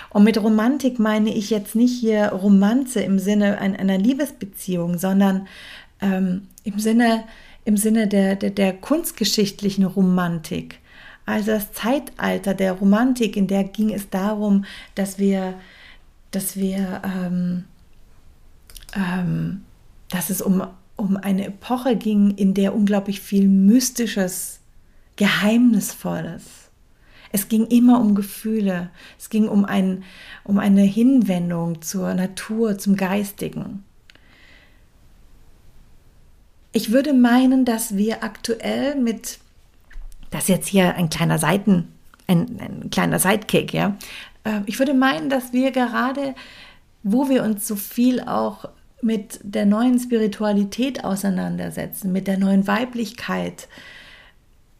Und 0.09 0.23
mit 0.23 0.37
Romantik 0.37 0.99
meine 0.99 1.33
ich 1.33 1.49
jetzt 1.49 1.75
nicht 1.75 1.99
hier 1.99 2.27
Romanze 2.27 3.01
im 3.01 3.19
Sinne 3.19 3.59
einer 3.59 3.97
Liebesbeziehung, 3.97 4.97
sondern 4.97 5.47
ähm, 6.01 6.47
im 6.63 6.79
Sinne, 6.79 7.23
im 7.65 7.77
Sinne 7.77 8.07
der, 8.07 8.35
der, 8.35 8.51
der 8.51 8.73
kunstgeschichtlichen 8.73 9.85
Romantik. 9.85 10.79
Also 11.25 11.51
das 11.51 11.71
Zeitalter 11.71 12.53
der 12.53 12.73
Romantik, 12.73 13.37
in 13.37 13.47
der 13.47 13.63
ging 13.63 13.93
es 13.93 14.09
darum, 14.09 14.65
dass 14.95 15.17
wir, 15.17 15.53
dass 16.31 16.57
wir, 16.57 17.01
ähm, 17.05 17.63
ähm, 18.95 19.61
dass 20.09 20.29
es 20.29 20.41
um, 20.41 20.63
um 21.01 21.17
eine 21.17 21.47
Epoche 21.47 21.95
ging, 21.95 22.31
in 22.31 22.53
der 22.53 22.73
unglaublich 22.73 23.19
viel 23.19 23.47
Mystisches, 23.47 24.59
Geheimnisvolles 25.17 26.61
es 27.31 27.47
ging 27.47 27.67
immer 27.67 27.99
um 27.99 28.15
Gefühle. 28.15 28.89
Es 29.17 29.29
ging 29.29 29.47
um, 29.47 29.65
ein, 29.65 30.03
um 30.43 30.59
eine 30.59 30.81
Hinwendung 30.81 31.81
zur 31.81 32.13
Natur, 32.13 32.77
zum 32.77 32.95
Geistigen. 32.95 33.83
Ich 36.73 36.91
würde 36.91 37.13
meinen, 37.13 37.65
dass 37.65 37.95
wir 37.95 38.23
aktuell 38.23 38.95
mit, 38.95 39.39
das 40.29 40.43
ist 40.43 40.49
jetzt 40.49 40.67
hier 40.67 40.95
ein 40.95 41.09
kleiner 41.09 41.37
Seiten, 41.37 41.89
ein, 42.27 42.59
ein 42.59 42.89
kleiner 42.89 43.19
Sidekick, 43.19 43.73
ja. 43.73 43.97
Äh, 44.43 44.61
ich 44.65 44.79
würde 44.79 44.93
meinen, 44.93 45.29
dass 45.29 45.51
wir 45.51 45.71
gerade, 45.71 46.33
wo 47.03 47.29
wir 47.29 47.43
uns 47.43 47.67
so 47.67 47.75
viel 47.75 48.21
auch 48.21 48.69
mit 49.01 49.39
der 49.43 49.65
neuen 49.65 49.99
Spiritualität 49.99 51.03
auseinandersetzen, 51.03 52.11
mit 52.11 52.27
der 52.27 52.37
neuen 52.37 52.67
Weiblichkeit, 52.67 53.67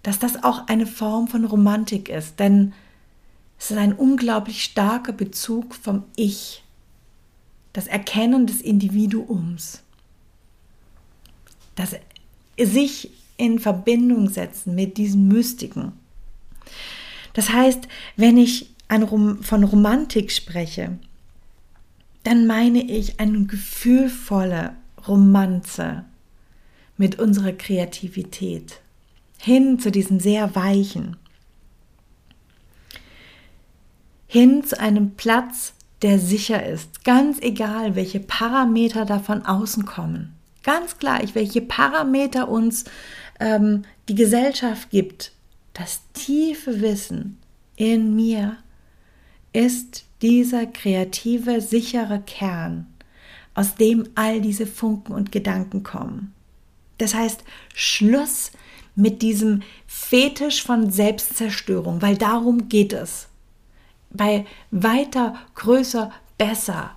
dass 0.04 0.20
das 0.20 0.44
auch 0.44 0.68
eine 0.68 0.88
Form 0.88 1.28
von 1.28 1.46
Romantik 1.46 2.10
ist, 2.10 2.40
denn 2.40 2.74
es 3.60 3.72
ist 3.72 3.78
ein 3.78 3.94
unglaublich 3.94 4.63
starker 4.63 5.13
Bezug 5.13 5.75
vom 5.75 6.04
Ich, 6.16 6.63
das 7.74 7.88
Erkennen 7.88 8.48
des 8.48 8.62
Individuums, 8.62 9.84
das 11.75 11.96
sich 12.60 13.12
in 13.38 13.60
Verbindung 13.60 14.30
setzen 14.30 14.75
mit 14.75 14.98
diesen 14.98 15.28
Mystiken. 15.28 15.94
Das 17.34 17.51
heißt, 17.51 17.88
wenn 18.18 18.38
ich 18.38 18.74
von 19.42 19.63
Romantik 19.63 20.32
spreche, 20.32 20.98
dann 22.24 22.48
meine 22.48 22.84
ich 22.84 23.20
eine 23.20 23.46
gefühlvolle 23.46 24.75
Romanze 25.08 26.06
mit 26.98 27.20
unserer 27.20 27.54
Kreativität 27.54 28.80
hin 29.38 29.80
zu 29.80 29.92
diesem 29.92 30.20
sehr 30.20 30.56
weichen, 30.56 31.18
hin 34.28 34.63
zu 34.63 34.80
einem 34.80 35.16
Platz, 35.16 35.74
der 36.04 36.20
sicher 36.20 36.66
ist. 36.66 37.04
Ganz 37.04 37.40
egal, 37.42 37.96
welche 37.96 38.20
Parameter 38.20 39.06
da 39.06 39.20
von 39.20 39.46
außen 39.46 39.86
kommen. 39.86 40.36
Ganz 40.63 41.00
gleich, 41.00 41.36
welche 41.36 41.62
Parameter 41.62 42.50
uns 42.50 42.86
ähm, 43.40 43.84
die 44.08 44.16
Gesellschaft 44.16 44.90
gibt. 44.92 45.32
Das 45.74 46.01
tiefe 46.13 46.82
Wissen 46.82 47.40
in 47.75 48.16
mir 48.16 48.58
ist 49.54 50.06
dieser 50.22 50.66
kreative, 50.66 51.62
sichere 51.62 52.22
Kern, 52.25 52.88
aus 53.54 53.75
dem 53.75 54.08
all 54.16 54.42
diese 54.42 54.68
Funken 54.68 55.13
und 55.13 55.32
Gedanken 55.32 55.84
kommen. 55.84 56.34
Das 56.98 57.13
heißt, 57.13 57.44
Schluss 57.74 58.51
mit 58.96 59.22
diesem 59.22 59.62
Fetisch 59.88 60.63
von 60.63 60.92
Selbstzerstörung, 60.92 62.01
weil 62.01 62.18
darum 62.18 62.70
geht 62.70 62.94
es. 62.94 63.28
Bei 64.12 64.46
weiter, 64.70 65.36
größer, 65.56 66.12
besser. 66.38 66.92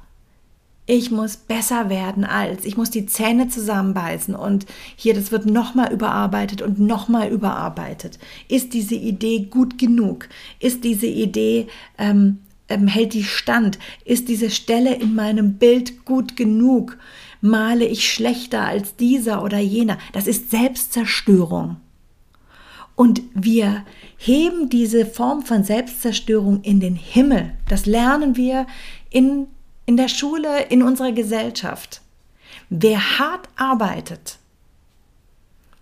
Ich 0.87 1.11
muss 1.11 1.37
besser 1.39 1.89
werden 1.89 2.25
als, 2.25 2.67
ich 2.67 2.77
muss 2.77 2.91
die 2.91 3.07
Zähne 3.07 3.49
zusammenbeißen 3.49 4.35
und 4.35 4.67
hier, 4.97 5.15
das 5.15 5.33
wird 5.33 5.47
nochmal 5.47 5.91
überarbeitet 5.91 6.61
und 6.61 6.79
nochmal 6.79 7.29
überarbeitet. 7.31 8.19
Ist 8.49 8.75
diese 8.75 8.95
Idee 8.95 9.47
gut 9.47 9.79
genug? 9.79 10.29
Ist 10.61 10.85
diese 10.85 11.07
Idee 11.07 11.69
ähm, 11.97 12.41
ähm, 12.69 12.87
hält 12.87 13.15
die 13.15 13.25
stand? 13.25 13.79
Ist 14.05 14.29
diese 14.29 14.51
Stelle 14.51 14.95
in 14.95 15.15
meinem 15.15 15.55
Bild 15.55 16.05
gut 16.05 16.37
genug? 16.37 16.99
Male 17.41 17.85
ich 17.85 18.11
schlechter 18.11 18.65
als 18.65 18.97
dieser 18.97 19.43
oder 19.43 19.59
jener? 19.59 19.99
Das 20.13 20.27
ist 20.27 20.51
Selbstzerstörung. 20.51 21.77
Und 22.97 23.23
wir 23.35 23.85
heben 24.17 24.71
diese 24.71 25.05
Form 25.05 25.43
von 25.43 25.65
Selbstzerstörung 25.65 26.63
in 26.63 26.81
den 26.81 26.95
Himmel. 26.95 27.55
Das 27.69 27.87
lernen 27.87 28.37
wir 28.37 28.67
in, 29.11 29.49
in 29.85 29.97
der 29.97 30.09
Schule, 30.09 30.63
in 30.67 30.83
unserer 30.83 31.13
Gesellschaft. 31.13 32.01
Wer 32.71 33.19
hart 33.19 33.49
arbeitet, 33.57 34.39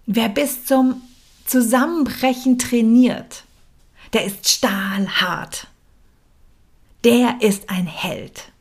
wer 0.06 0.28
bis 0.28 0.64
zum 0.64 1.02
Zusammenbrechen 1.44 2.58
trainiert, 2.58 3.44
der 4.14 4.24
ist 4.24 4.48
stahlhart 4.48 5.68
der 7.04 7.40
ist 7.40 7.68
ein 7.68 7.86
Held. 7.86 8.52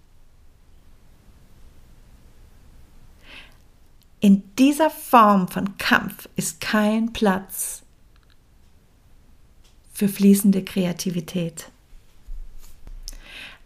In 4.20 4.44
dieser 4.56 4.90
Form 4.90 5.48
von 5.48 5.78
Kampf 5.78 6.30
ist 6.36 6.62
kein 6.62 7.12
Platz 7.12 7.82
für 9.94 10.08
fließende 10.08 10.64
Kreativität. 10.64 11.70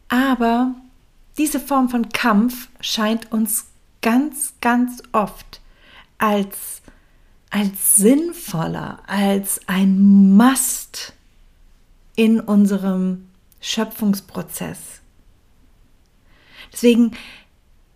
Aber 0.08 0.76
diese 1.38 1.60
Form 1.60 1.90
von 1.90 2.10
Kampf 2.10 2.70
scheint 2.80 3.32
uns 3.32 3.66
ganz, 4.02 4.54
ganz 4.62 5.04
oft 5.12 5.62
als, 6.18 6.82
als 7.50 7.96
sinnvoller, 7.96 9.00
als 9.08 9.60
ein 9.68 10.36
Must 10.38 11.14
in 12.16 12.40
unserem 12.40 13.25
Schöpfungsprozess. 13.66 15.02
Deswegen 16.72 17.18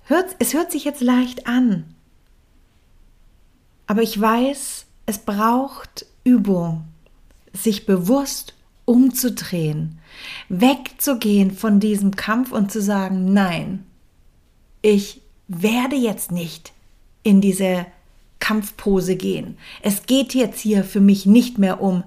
hört 0.05 0.35
es 0.39 0.55
hört 0.55 0.71
sich 0.71 0.83
jetzt 0.83 1.01
leicht 1.01 1.45
an, 1.45 1.93
aber 3.85 4.01
ich 4.01 4.19
weiß, 4.19 4.87
es 5.05 5.19
braucht 5.19 6.07
Übung, 6.23 6.85
sich 7.53 7.85
bewusst 7.85 8.55
umzudrehen, 8.85 9.99
wegzugehen 10.49 11.51
von 11.51 11.79
diesem 11.79 12.15
Kampf 12.15 12.51
und 12.51 12.71
zu 12.71 12.81
sagen, 12.81 13.31
nein, 13.31 13.85
ich 14.81 15.21
werde 15.47 15.95
jetzt 15.95 16.31
nicht 16.31 16.73
in 17.21 17.41
diese 17.41 17.85
Kampfpose 18.39 19.15
gehen. 19.15 19.55
Es 19.83 20.07
geht 20.07 20.33
jetzt 20.33 20.61
hier 20.61 20.83
für 20.83 21.01
mich 21.01 21.27
nicht 21.27 21.59
mehr 21.59 21.79
um 21.79 22.03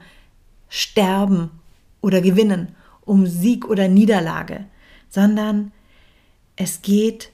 Sterben 0.69 1.51
oder 2.01 2.21
Gewinnen 2.21 2.75
um 3.05 3.27
Sieg 3.27 3.67
oder 3.67 3.89
Niederlage, 3.89 4.67
sondern 5.09 5.73
es 6.57 6.83
geht 6.83 7.31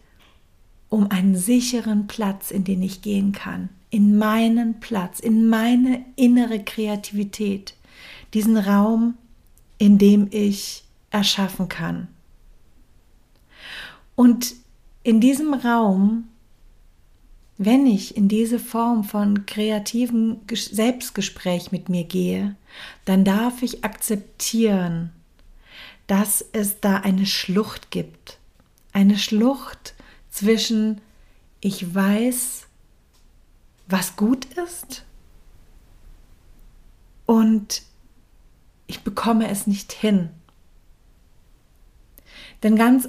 um 0.88 1.10
einen 1.10 1.36
sicheren 1.36 2.06
Platz, 2.06 2.50
in 2.50 2.64
den 2.64 2.82
ich 2.82 3.02
gehen 3.02 3.32
kann, 3.32 3.68
in 3.90 4.16
meinen 4.18 4.80
Platz, 4.80 5.20
in 5.20 5.48
meine 5.48 6.04
innere 6.16 6.62
Kreativität, 6.64 7.74
diesen 8.34 8.56
Raum, 8.56 9.14
in 9.78 9.98
dem 9.98 10.28
ich 10.30 10.84
erschaffen 11.10 11.68
kann. 11.68 12.08
Und 14.14 14.54
in 15.02 15.20
diesem 15.20 15.54
Raum, 15.54 16.24
wenn 17.56 17.86
ich 17.86 18.16
in 18.16 18.28
diese 18.28 18.58
Form 18.58 19.04
von 19.04 19.46
kreativem 19.46 20.38
Selbstgespräch 20.50 21.72
mit 21.72 21.88
mir 21.88 22.04
gehe, 22.04 22.56
dann 23.04 23.24
darf 23.24 23.62
ich 23.62 23.84
akzeptieren, 23.84 25.12
dass 26.08 26.44
es 26.52 26.80
da 26.80 26.96
eine 26.96 27.26
Schlucht 27.26 27.92
gibt. 27.92 28.38
Eine 28.92 29.16
Schlucht 29.16 29.94
zwischen 30.30 31.00
ich 31.60 31.94
weiß, 31.94 32.66
was 33.86 34.16
gut 34.16 34.46
ist 34.56 35.04
und 37.26 37.82
ich 38.86 39.02
bekomme 39.02 39.48
es 39.50 39.66
nicht 39.66 39.92
hin. 39.92 40.30
Denn, 42.62 42.74
ganz, 42.74 43.06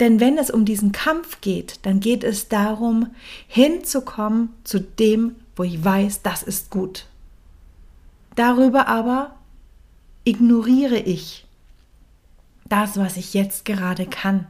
denn 0.00 0.20
wenn 0.20 0.38
es 0.38 0.50
um 0.50 0.64
diesen 0.64 0.92
Kampf 0.92 1.40
geht, 1.40 1.80
dann 1.82 2.00
geht 2.00 2.24
es 2.24 2.48
darum, 2.48 3.14
hinzukommen 3.48 4.50
zu 4.64 4.80
dem, 4.80 5.36
wo 5.56 5.64
ich 5.64 5.84
weiß, 5.84 6.22
das 6.22 6.42
ist 6.42 6.70
gut. 6.70 7.06
Darüber 8.36 8.86
aber 8.86 9.34
ignoriere 10.24 10.98
ich 10.98 11.46
das, 12.68 12.96
was 12.96 13.16
ich 13.16 13.34
jetzt 13.34 13.64
gerade 13.64 14.06
kann. 14.06 14.46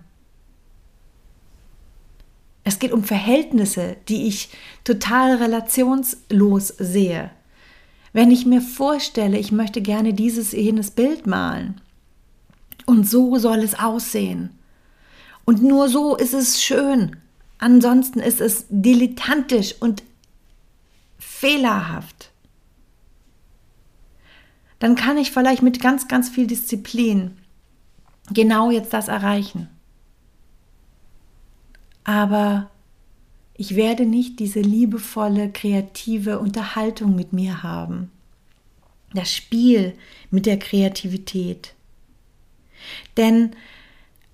Es 2.64 2.78
geht 2.78 2.92
um 2.92 3.02
Verhältnisse, 3.02 3.96
die 4.08 4.28
ich 4.28 4.50
total 4.84 5.36
relationslos 5.36 6.68
sehe. 6.68 7.30
Wenn 8.12 8.30
ich 8.30 8.46
mir 8.46 8.60
vorstelle, 8.60 9.38
ich 9.38 9.52
möchte 9.52 9.80
gerne 9.80 10.14
dieses 10.14 10.52
jenes 10.52 10.90
Bild 10.90 11.26
malen 11.26 11.80
und 12.86 13.08
so 13.08 13.38
soll 13.38 13.60
es 13.60 13.78
aussehen 13.78 14.50
und 15.44 15.62
nur 15.62 15.88
so 15.88 16.14
ist 16.16 16.34
es 16.34 16.62
schön, 16.62 17.16
ansonsten 17.58 18.20
ist 18.20 18.40
es 18.40 18.66
dilettantisch 18.68 19.74
und 19.80 20.02
fehlerhaft, 21.18 22.30
dann 24.78 24.94
kann 24.94 25.16
ich 25.16 25.32
vielleicht 25.32 25.62
mit 25.62 25.80
ganz, 25.80 26.06
ganz 26.06 26.28
viel 26.28 26.46
Disziplin 26.46 27.38
genau 28.34 28.70
jetzt 28.70 28.92
das 28.92 29.08
erreichen. 29.08 29.68
Aber 32.04 32.70
ich 33.54 33.76
werde 33.76 34.06
nicht 34.06 34.40
diese 34.40 34.60
liebevolle, 34.60 35.50
kreative 35.50 36.38
Unterhaltung 36.38 37.14
mit 37.14 37.32
mir 37.32 37.62
haben. 37.62 38.10
Das 39.14 39.30
Spiel 39.30 39.94
mit 40.30 40.46
der 40.46 40.58
Kreativität. 40.58 41.74
Denn 43.16 43.52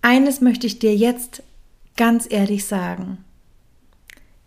eines 0.02 0.40
möchte 0.40 0.66
ich 0.66 0.78
dir 0.78 0.94
jetzt 0.94 1.42
ganz 1.96 2.26
ehrlich 2.30 2.64
sagen. 2.64 3.24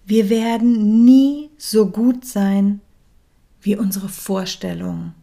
Wir 0.06 0.30
werden 0.30 1.06
nie 1.06 1.50
so 1.58 1.88
gut 1.88 2.26
sein 2.26 2.82
wie 3.62 3.76
unsere 3.76 4.10
Vorstellungen. 4.10 5.14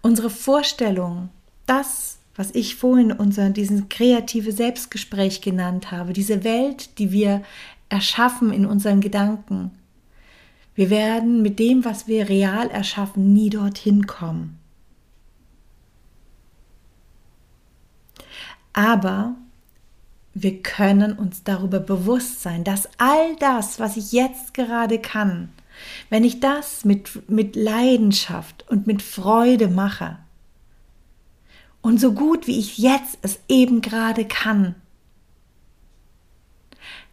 Unsere 0.00 0.30
Vorstellungen 0.30 1.30
das, 1.66 2.18
was 2.34 2.54
ich 2.54 2.76
vorhin 2.76 3.12
unser 3.12 3.50
diesen 3.50 3.88
kreative 3.88 4.52
Selbstgespräch 4.52 5.40
genannt 5.40 5.90
habe, 5.90 6.12
diese 6.12 6.44
Welt, 6.44 6.98
die 6.98 7.12
wir 7.12 7.42
erschaffen 7.88 8.52
in 8.52 8.64
unseren 8.64 9.00
Gedanken. 9.00 9.70
Wir 10.74 10.88
werden 10.88 11.42
mit 11.42 11.58
dem, 11.58 11.84
was 11.84 12.06
wir 12.06 12.28
real 12.28 12.70
erschaffen, 12.70 13.34
nie 13.34 13.50
dorthin 13.50 14.06
kommen. 14.06 14.58
Aber 18.72 19.34
wir 20.32 20.62
können 20.62 21.12
uns 21.12 21.42
darüber 21.44 21.78
bewusst 21.78 22.40
sein, 22.42 22.64
dass 22.64 22.88
all 22.96 23.36
das, 23.36 23.78
was 23.78 23.98
ich 23.98 24.12
jetzt 24.12 24.54
gerade 24.54 24.98
kann, 24.98 25.50
wenn 26.08 26.24
ich 26.24 26.40
das 26.40 26.86
mit, 26.86 27.28
mit 27.28 27.56
Leidenschaft 27.56 28.64
und 28.70 28.86
mit 28.86 29.02
Freude 29.02 29.68
mache, 29.68 30.18
und 31.82 32.00
so 32.00 32.12
gut 32.12 32.46
wie 32.46 32.58
ich 32.58 32.78
jetzt 32.78 33.18
es 33.22 33.40
eben 33.48 33.82
gerade 33.82 34.24
kann, 34.24 34.74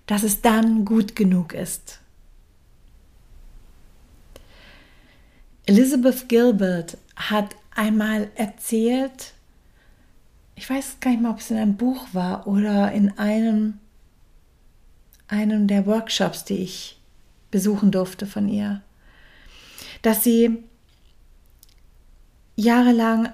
dass 0.05 0.23
es 0.23 0.41
dann 0.41 0.85
gut 0.85 1.15
genug 1.15 1.53
ist. 1.53 1.99
Elizabeth 5.65 6.29
Gilbert 6.29 6.97
hat 7.15 7.55
einmal 7.75 8.31
erzählt 8.35 9.33
ich 10.59 10.69
weiß 10.69 10.97
gar 10.99 11.11
nicht 11.11 11.21
mal, 11.21 11.31
ob 11.31 11.39
es 11.39 11.51
in 11.51 11.57
einem 11.57 11.77
Buch 11.77 12.07
war 12.11 12.45
oder 12.45 12.91
in 12.91 13.17
einem, 13.17 13.79
einem 15.29 15.67
der 15.67 15.85
Workshops, 15.85 16.43
die 16.43 16.57
ich 16.57 16.99
besuchen 17.49 17.91
durfte 17.91 18.25
von 18.25 18.49
ihr, 18.49 18.81
dass 20.01 20.25
sie 20.25 20.61
jahrelang 22.57 23.29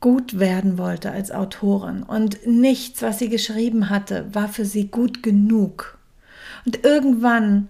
gut 0.00 0.38
werden 0.38 0.78
wollte 0.78 1.10
als 1.12 1.30
Autorin 1.30 2.02
und 2.02 2.46
nichts, 2.46 3.02
was 3.02 3.18
sie 3.18 3.28
geschrieben 3.28 3.90
hatte, 3.90 4.34
war 4.34 4.48
für 4.48 4.64
sie 4.64 4.88
gut 4.88 5.22
genug. 5.22 5.98
Und 6.64 6.84
irgendwann 6.84 7.68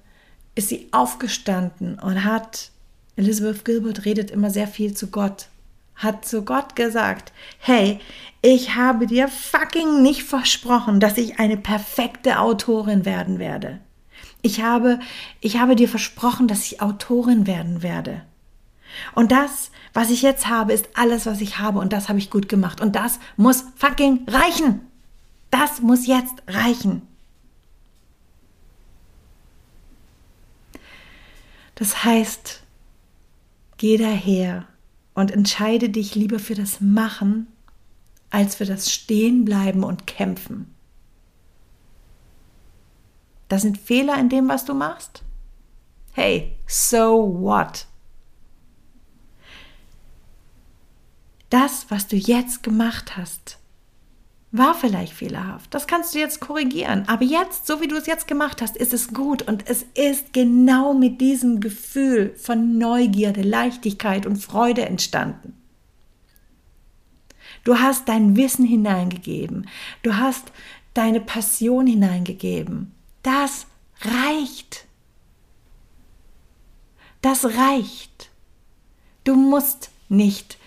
ist 0.54 0.68
sie 0.68 0.88
aufgestanden 0.92 1.98
und 1.98 2.24
hat, 2.24 2.70
Elizabeth 3.16 3.64
Gilbert 3.64 4.04
redet 4.04 4.30
immer 4.30 4.50
sehr 4.50 4.68
viel 4.68 4.94
zu 4.94 5.08
Gott, 5.08 5.48
hat 5.96 6.24
zu 6.24 6.44
Gott 6.44 6.76
gesagt, 6.76 7.32
hey, 7.58 8.00
ich 8.42 8.74
habe 8.74 9.06
dir 9.06 9.28
fucking 9.28 10.02
nicht 10.02 10.22
versprochen, 10.22 11.00
dass 11.00 11.18
ich 11.18 11.38
eine 11.38 11.56
perfekte 11.56 12.38
Autorin 12.38 13.04
werden 13.04 13.38
werde. 13.38 13.80
Ich 14.42 14.62
habe, 14.62 15.00
ich 15.40 15.58
habe 15.58 15.76
dir 15.76 15.88
versprochen, 15.88 16.48
dass 16.48 16.64
ich 16.64 16.80
Autorin 16.80 17.46
werden 17.46 17.82
werde. 17.82 18.22
Und 19.14 19.32
das, 19.32 19.70
was 19.92 20.10
ich 20.10 20.22
jetzt 20.22 20.48
habe, 20.48 20.72
ist 20.72 20.88
alles, 20.94 21.26
was 21.26 21.40
ich 21.40 21.58
habe 21.58 21.78
und 21.78 21.92
das 21.92 22.08
habe 22.08 22.18
ich 22.18 22.30
gut 22.30 22.48
gemacht. 22.48 22.80
Und 22.80 22.96
das 22.96 23.18
muss 23.36 23.64
fucking 23.76 24.26
reichen. 24.26 24.80
Das 25.50 25.80
muss 25.80 26.06
jetzt 26.06 26.34
reichen. 26.46 27.02
Das 31.74 32.04
heißt, 32.04 32.62
geh 33.78 33.96
daher 33.96 34.66
und 35.14 35.30
entscheide 35.30 35.88
dich 35.88 36.14
lieber 36.14 36.38
für 36.38 36.54
das 36.54 36.80
Machen 36.80 37.46
als 38.30 38.54
für 38.54 38.66
das 38.66 38.92
Stehenbleiben 38.92 39.82
und 39.82 40.06
Kämpfen. 40.06 40.74
Das 43.48 43.62
sind 43.62 43.78
Fehler 43.78 44.18
in 44.18 44.28
dem, 44.28 44.48
was 44.48 44.64
du 44.64 44.74
machst? 44.74 45.22
Hey, 46.12 46.56
so 46.66 47.36
what? 47.40 47.86
Das, 51.50 51.86
was 51.90 52.06
du 52.06 52.16
jetzt 52.16 52.62
gemacht 52.62 53.16
hast, 53.16 53.58
war 54.52 54.74
vielleicht 54.74 55.12
fehlerhaft. 55.12 55.72
Das 55.72 55.86
kannst 55.86 56.14
du 56.14 56.18
jetzt 56.18 56.40
korrigieren. 56.40 57.04
Aber 57.06 57.24
jetzt, 57.24 57.66
so 57.66 57.80
wie 57.80 57.86
du 57.86 57.96
es 57.96 58.06
jetzt 58.06 58.26
gemacht 58.26 58.62
hast, 58.62 58.76
ist 58.76 58.92
es 58.92 59.12
gut. 59.12 59.42
Und 59.42 59.68
es 59.68 59.84
ist 59.94 60.32
genau 60.32 60.92
mit 60.94 61.20
diesem 61.20 61.60
Gefühl 61.60 62.34
von 62.36 62.78
Neugierde, 62.78 63.42
Leichtigkeit 63.42 64.26
und 64.26 64.36
Freude 64.36 64.86
entstanden. 64.86 65.54
Du 67.62 67.78
hast 67.78 68.08
dein 68.08 68.36
Wissen 68.36 68.64
hineingegeben. 68.64 69.68
Du 70.02 70.16
hast 70.16 70.50
deine 70.94 71.20
Passion 71.20 71.86
hineingegeben. 71.86 72.92
Das 73.22 73.66
reicht. 74.00 74.86
Das 77.22 77.44
reicht. 77.44 78.30
Du 79.24 79.36
musst 79.36 79.90
nicht 80.08 80.58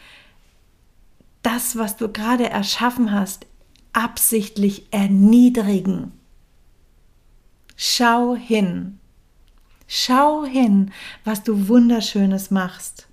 das, 1.44 1.78
was 1.78 1.98
du 1.98 2.12
gerade 2.12 2.50
erschaffen 2.50 3.12
hast, 3.12 3.46
absichtlich 3.92 4.88
erniedrigen. 4.92 6.12
Schau 7.76 8.36
hin. 8.36 9.00
Schau 9.88 10.46
hin, 10.46 10.92
was 11.24 11.44
du 11.44 11.68
wunderschönes 11.68 12.50
machst. 12.50 13.08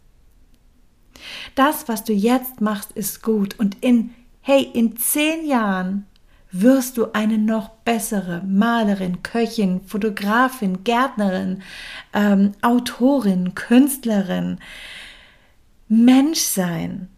Das, 1.54 1.88
was 1.88 2.04
du 2.04 2.14
jetzt 2.14 2.60
machst, 2.60 2.92
ist 2.92 3.22
gut 3.22 3.58
und 3.58 3.76
in, 3.82 4.14
hey, 4.40 4.62
in 4.62 4.96
zehn 4.96 5.46
Jahren 5.46 6.06
wirst 6.52 6.96
du 6.96 7.12
eine 7.12 7.38
noch 7.38 7.68
bessere 7.68 8.42
Malerin, 8.42 9.22
Köchin, 9.22 9.82
Fotografin, 9.86 10.82
Gärtnerin, 10.84 11.62
ähm, 12.12 12.52
Autorin, 12.62 13.54
Künstlerin, 13.54 14.58
Mensch 15.88 16.40
sein 16.40 17.08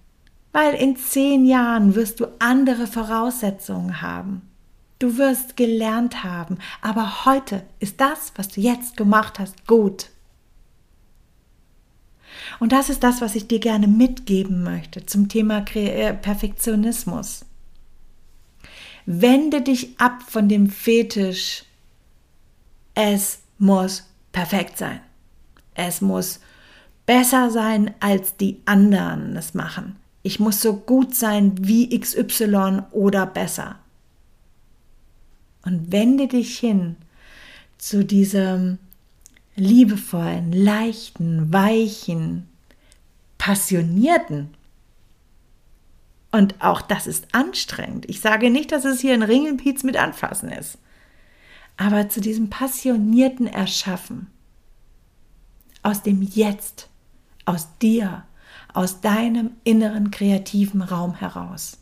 weil 0.52 0.74
in 0.74 0.96
zehn 0.96 1.46
Jahren 1.46 1.94
wirst 1.94 2.20
du 2.20 2.26
andere 2.38 2.86
Voraussetzungen 2.86 4.02
haben. 4.02 4.42
Du 4.98 5.16
wirst 5.16 5.56
gelernt 5.56 6.22
haben, 6.22 6.58
aber 6.80 7.24
heute 7.24 7.64
ist 7.80 8.00
das, 8.00 8.32
was 8.36 8.48
du 8.48 8.60
jetzt 8.60 8.96
gemacht 8.96 9.38
hast, 9.38 9.66
gut. 9.66 10.10
Und 12.60 12.72
das 12.72 12.88
ist 12.88 13.02
das, 13.02 13.20
was 13.20 13.34
ich 13.34 13.48
dir 13.48 13.58
gerne 13.58 13.88
mitgeben 13.88 14.62
möchte 14.62 15.04
zum 15.04 15.28
Thema 15.28 15.64
äh, 15.74 16.14
Perfektionismus. 16.14 17.44
Wende 19.04 19.62
dich 19.62 19.98
ab 19.98 20.22
von 20.22 20.48
dem 20.48 20.70
Fetisch, 20.70 21.64
es 22.94 23.40
muss 23.58 24.06
perfekt 24.30 24.78
sein. 24.78 25.00
Es 25.74 26.00
muss 26.00 26.40
besser 27.06 27.50
sein, 27.50 27.92
als 28.00 28.36
die 28.36 28.60
anderen 28.66 29.36
es 29.36 29.54
machen 29.54 29.96
ich 30.22 30.38
muss 30.38 30.60
so 30.60 30.74
gut 30.74 31.14
sein 31.14 31.52
wie 31.66 31.98
XY 31.98 32.82
oder 32.92 33.26
besser. 33.26 33.78
Und 35.64 35.92
wende 35.92 36.28
dich 36.28 36.58
hin 36.58 36.96
zu 37.78 38.04
diesem 38.04 38.78
liebevollen, 39.54 40.52
leichten, 40.52 41.52
weichen, 41.52 42.48
passionierten. 43.38 44.54
Und 46.30 46.60
auch 46.62 46.80
das 46.80 47.06
ist 47.06 47.34
anstrengend. 47.34 48.08
Ich 48.08 48.20
sage 48.20 48.50
nicht, 48.50 48.72
dass 48.72 48.84
es 48.84 49.00
hier 49.00 49.14
ein 49.14 49.22
Ringelpiez 49.22 49.82
mit 49.82 49.96
Anfassen 49.96 50.50
ist. 50.50 50.78
Aber 51.76 52.08
zu 52.08 52.20
diesem 52.20 52.48
passionierten 52.48 53.46
Erschaffen. 53.46 54.28
Aus 55.82 56.02
dem 56.02 56.22
Jetzt, 56.22 56.88
aus 57.44 57.66
dir, 57.80 58.24
aus 58.74 59.00
deinem 59.00 59.52
inneren 59.64 60.10
kreativen 60.10 60.82
Raum 60.82 61.14
heraus. 61.14 61.78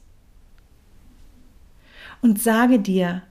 Und 2.22 2.40
sage 2.40 2.78
dir, 2.78 3.22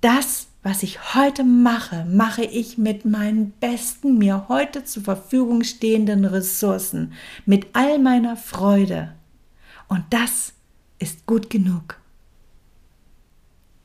das, 0.00 0.48
was 0.62 0.82
ich 0.82 1.14
heute 1.14 1.44
mache, 1.44 2.04
mache 2.04 2.44
ich 2.44 2.78
mit 2.78 3.04
meinen 3.04 3.50
besten, 3.52 4.18
mir 4.18 4.48
heute 4.48 4.84
zur 4.84 5.02
Verfügung 5.02 5.64
stehenden 5.64 6.24
Ressourcen, 6.24 7.12
mit 7.46 7.68
all 7.72 7.98
meiner 7.98 8.36
Freude. 8.36 9.14
Und 9.88 10.04
das 10.10 10.52
ist 10.98 11.26
gut 11.26 11.50
genug. 11.50 11.98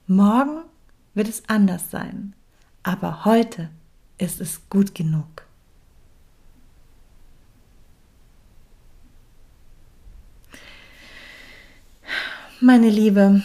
Morgen 0.07 0.63
wird 1.13 1.29
es 1.29 1.47
anders 1.47 1.89
sein, 1.89 2.33
aber 2.83 3.25
heute 3.25 3.69
ist 4.17 4.41
es 4.41 4.61
gut 4.69 4.93
genug. 4.93 5.45
Meine 12.65 12.89
Liebe, 12.89 13.41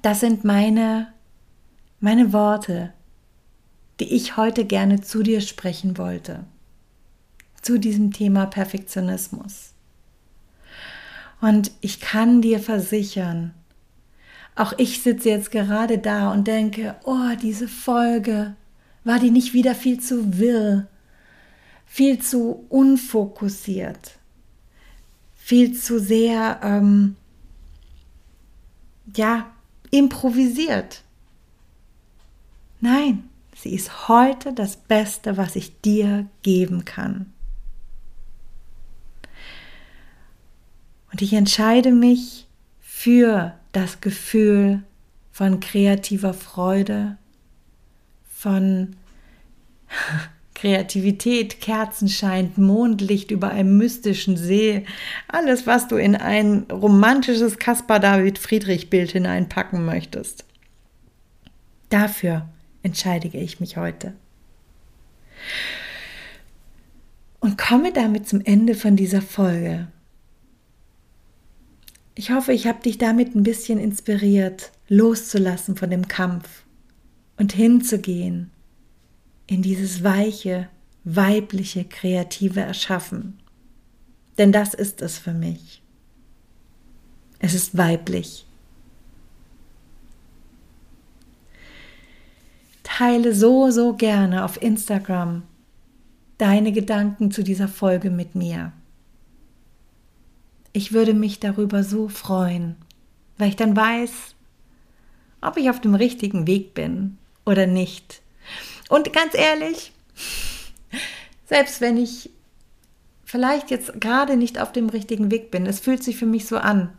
das 0.00 0.20
sind 0.20 0.44
meine, 0.44 1.12
meine 1.98 2.32
Worte, 2.32 2.92
die 3.98 4.14
ich 4.14 4.36
heute 4.36 4.64
gerne 4.64 5.00
zu 5.00 5.24
dir 5.24 5.40
sprechen 5.40 5.98
wollte, 5.98 6.44
zu 7.62 7.80
diesem 7.80 8.12
Thema 8.12 8.46
Perfektionismus. 8.46 9.72
Und 11.40 11.72
ich 11.80 11.98
kann 11.98 12.42
dir 12.42 12.60
versichern, 12.60 13.54
auch 14.54 14.74
ich 14.78 15.02
sitze 15.02 15.30
jetzt 15.30 15.50
gerade 15.50 15.98
da 15.98 16.30
und 16.30 16.46
denke, 16.46 16.94
oh, 17.02 17.34
diese 17.42 17.66
Folge, 17.66 18.54
war 19.02 19.18
die 19.18 19.32
nicht 19.32 19.52
wieder 19.52 19.74
viel 19.74 19.98
zu 19.98 20.38
wirr, 20.38 20.86
viel 21.86 22.20
zu 22.20 22.66
unfokussiert, 22.68 24.12
viel 25.34 25.76
zu 25.76 25.98
sehr 25.98 26.60
ähm, 26.62 27.16
ja, 29.14 29.50
improvisiert. 29.90 31.02
Nein, 32.80 33.28
sie 33.56 33.74
ist 33.74 34.08
heute 34.08 34.52
das 34.52 34.76
Beste, 34.76 35.36
was 35.36 35.56
ich 35.56 35.80
dir 35.80 36.26
geben 36.42 36.84
kann. 36.84 37.32
Und 41.12 41.22
ich 41.22 41.32
entscheide 41.32 41.92
mich 41.92 42.46
für 42.80 43.54
das 43.72 44.00
Gefühl 44.00 44.82
von 45.30 45.60
kreativer 45.60 46.34
Freude, 46.34 47.16
von 48.28 48.96
Kreativität, 50.54 51.60
Kerzenschein, 51.60 52.52
Mondlicht 52.56 53.30
über 53.30 53.50
einem 53.50 53.76
mystischen 53.76 54.36
See, 54.36 54.84
alles, 55.28 55.66
was 55.66 55.88
du 55.88 55.96
in 55.96 56.14
ein 56.14 56.66
romantisches 56.70 57.58
Caspar 57.58 57.98
David 58.00 58.38
Friedrich 58.38 58.88
Bild 58.88 59.10
hineinpacken 59.12 59.84
möchtest. 59.84 60.44
Dafür 61.90 62.48
entscheide 62.82 63.28
ich 63.28 63.60
mich 63.60 63.76
heute. 63.76 64.14
Und 67.40 67.58
komme 67.58 67.92
damit 67.92 68.26
zum 68.28 68.40
Ende 68.40 68.74
von 68.74 68.96
dieser 68.96 69.20
Folge. 69.20 69.88
Ich 72.14 72.30
hoffe, 72.30 72.52
ich 72.52 72.66
habe 72.66 72.80
dich 72.80 72.96
damit 72.96 73.34
ein 73.34 73.42
bisschen 73.42 73.78
inspiriert, 73.78 74.70
loszulassen 74.88 75.76
von 75.76 75.90
dem 75.90 76.08
Kampf 76.08 76.62
und 77.36 77.52
hinzugehen 77.52 78.50
in 79.46 79.62
dieses 79.62 80.02
weiche, 80.02 80.68
weibliche, 81.04 81.84
kreative 81.84 82.60
Erschaffen. 82.60 83.38
Denn 84.38 84.52
das 84.52 84.74
ist 84.74 85.02
es 85.02 85.18
für 85.18 85.32
mich. 85.32 85.82
Es 87.38 87.54
ist 87.54 87.76
weiblich. 87.76 88.46
Teile 92.82 93.34
so, 93.34 93.70
so 93.70 93.94
gerne 93.94 94.44
auf 94.44 94.60
Instagram 94.62 95.42
deine 96.38 96.72
Gedanken 96.72 97.30
zu 97.30 97.42
dieser 97.42 97.68
Folge 97.68 98.10
mit 98.10 98.34
mir. 98.34 98.72
Ich 100.72 100.92
würde 100.92 101.14
mich 101.14 101.38
darüber 101.38 101.84
so 101.84 102.08
freuen, 102.08 102.76
weil 103.38 103.48
ich 103.48 103.56
dann 103.56 103.76
weiß, 103.76 104.34
ob 105.40 105.56
ich 105.56 105.70
auf 105.70 105.80
dem 105.80 105.94
richtigen 105.94 106.46
Weg 106.46 106.74
bin 106.74 107.18
oder 107.44 107.66
nicht. 107.66 108.22
Und 108.88 109.12
ganz 109.12 109.34
ehrlich, 109.34 109.92
selbst 111.46 111.80
wenn 111.80 111.96
ich 111.96 112.30
vielleicht 113.24 113.70
jetzt 113.70 114.00
gerade 114.00 114.36
nicht 114.36 114.60
auf 114.60 114.72
dem 114.72 114.88
richtigen 114.88 115.30
Weg 115.30 115.50
bin, 115.50 115.66
es 115.66 115.80
fühlt 115.80 116.02
sich 116.02 116.16
für 116.16 116.26
mich 116.26 116.46
so 116.46 116.56
an. 116.56 116.92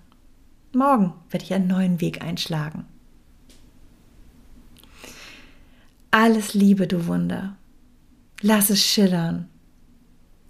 Morgen 0.74 1.14
werde 1.30 1.46
ich 1.46 1.54
einen 1.54 1.68
neuen 1.68 2.02
Weg 2.02 2.22
einschlagen. 2.22 2.86
Alles 6.12 6.54
Liebe, 6.54 6.88
du 6.88 7.08
Wunder. 7.08 7.56
Lass 8.42 8.70
es 8.70 8.84
schillern. 8.84 9.50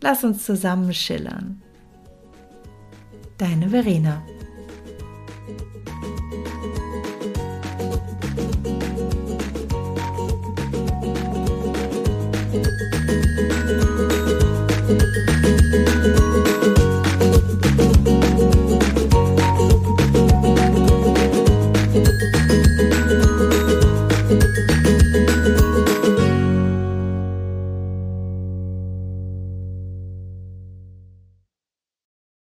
Lass 0.01 0.23
uns 0.23 0.45
zusammen 0.45 0.93
schillern. 0.93 1.61
Deine 3.37 3.69
Verena. 3.69 4.23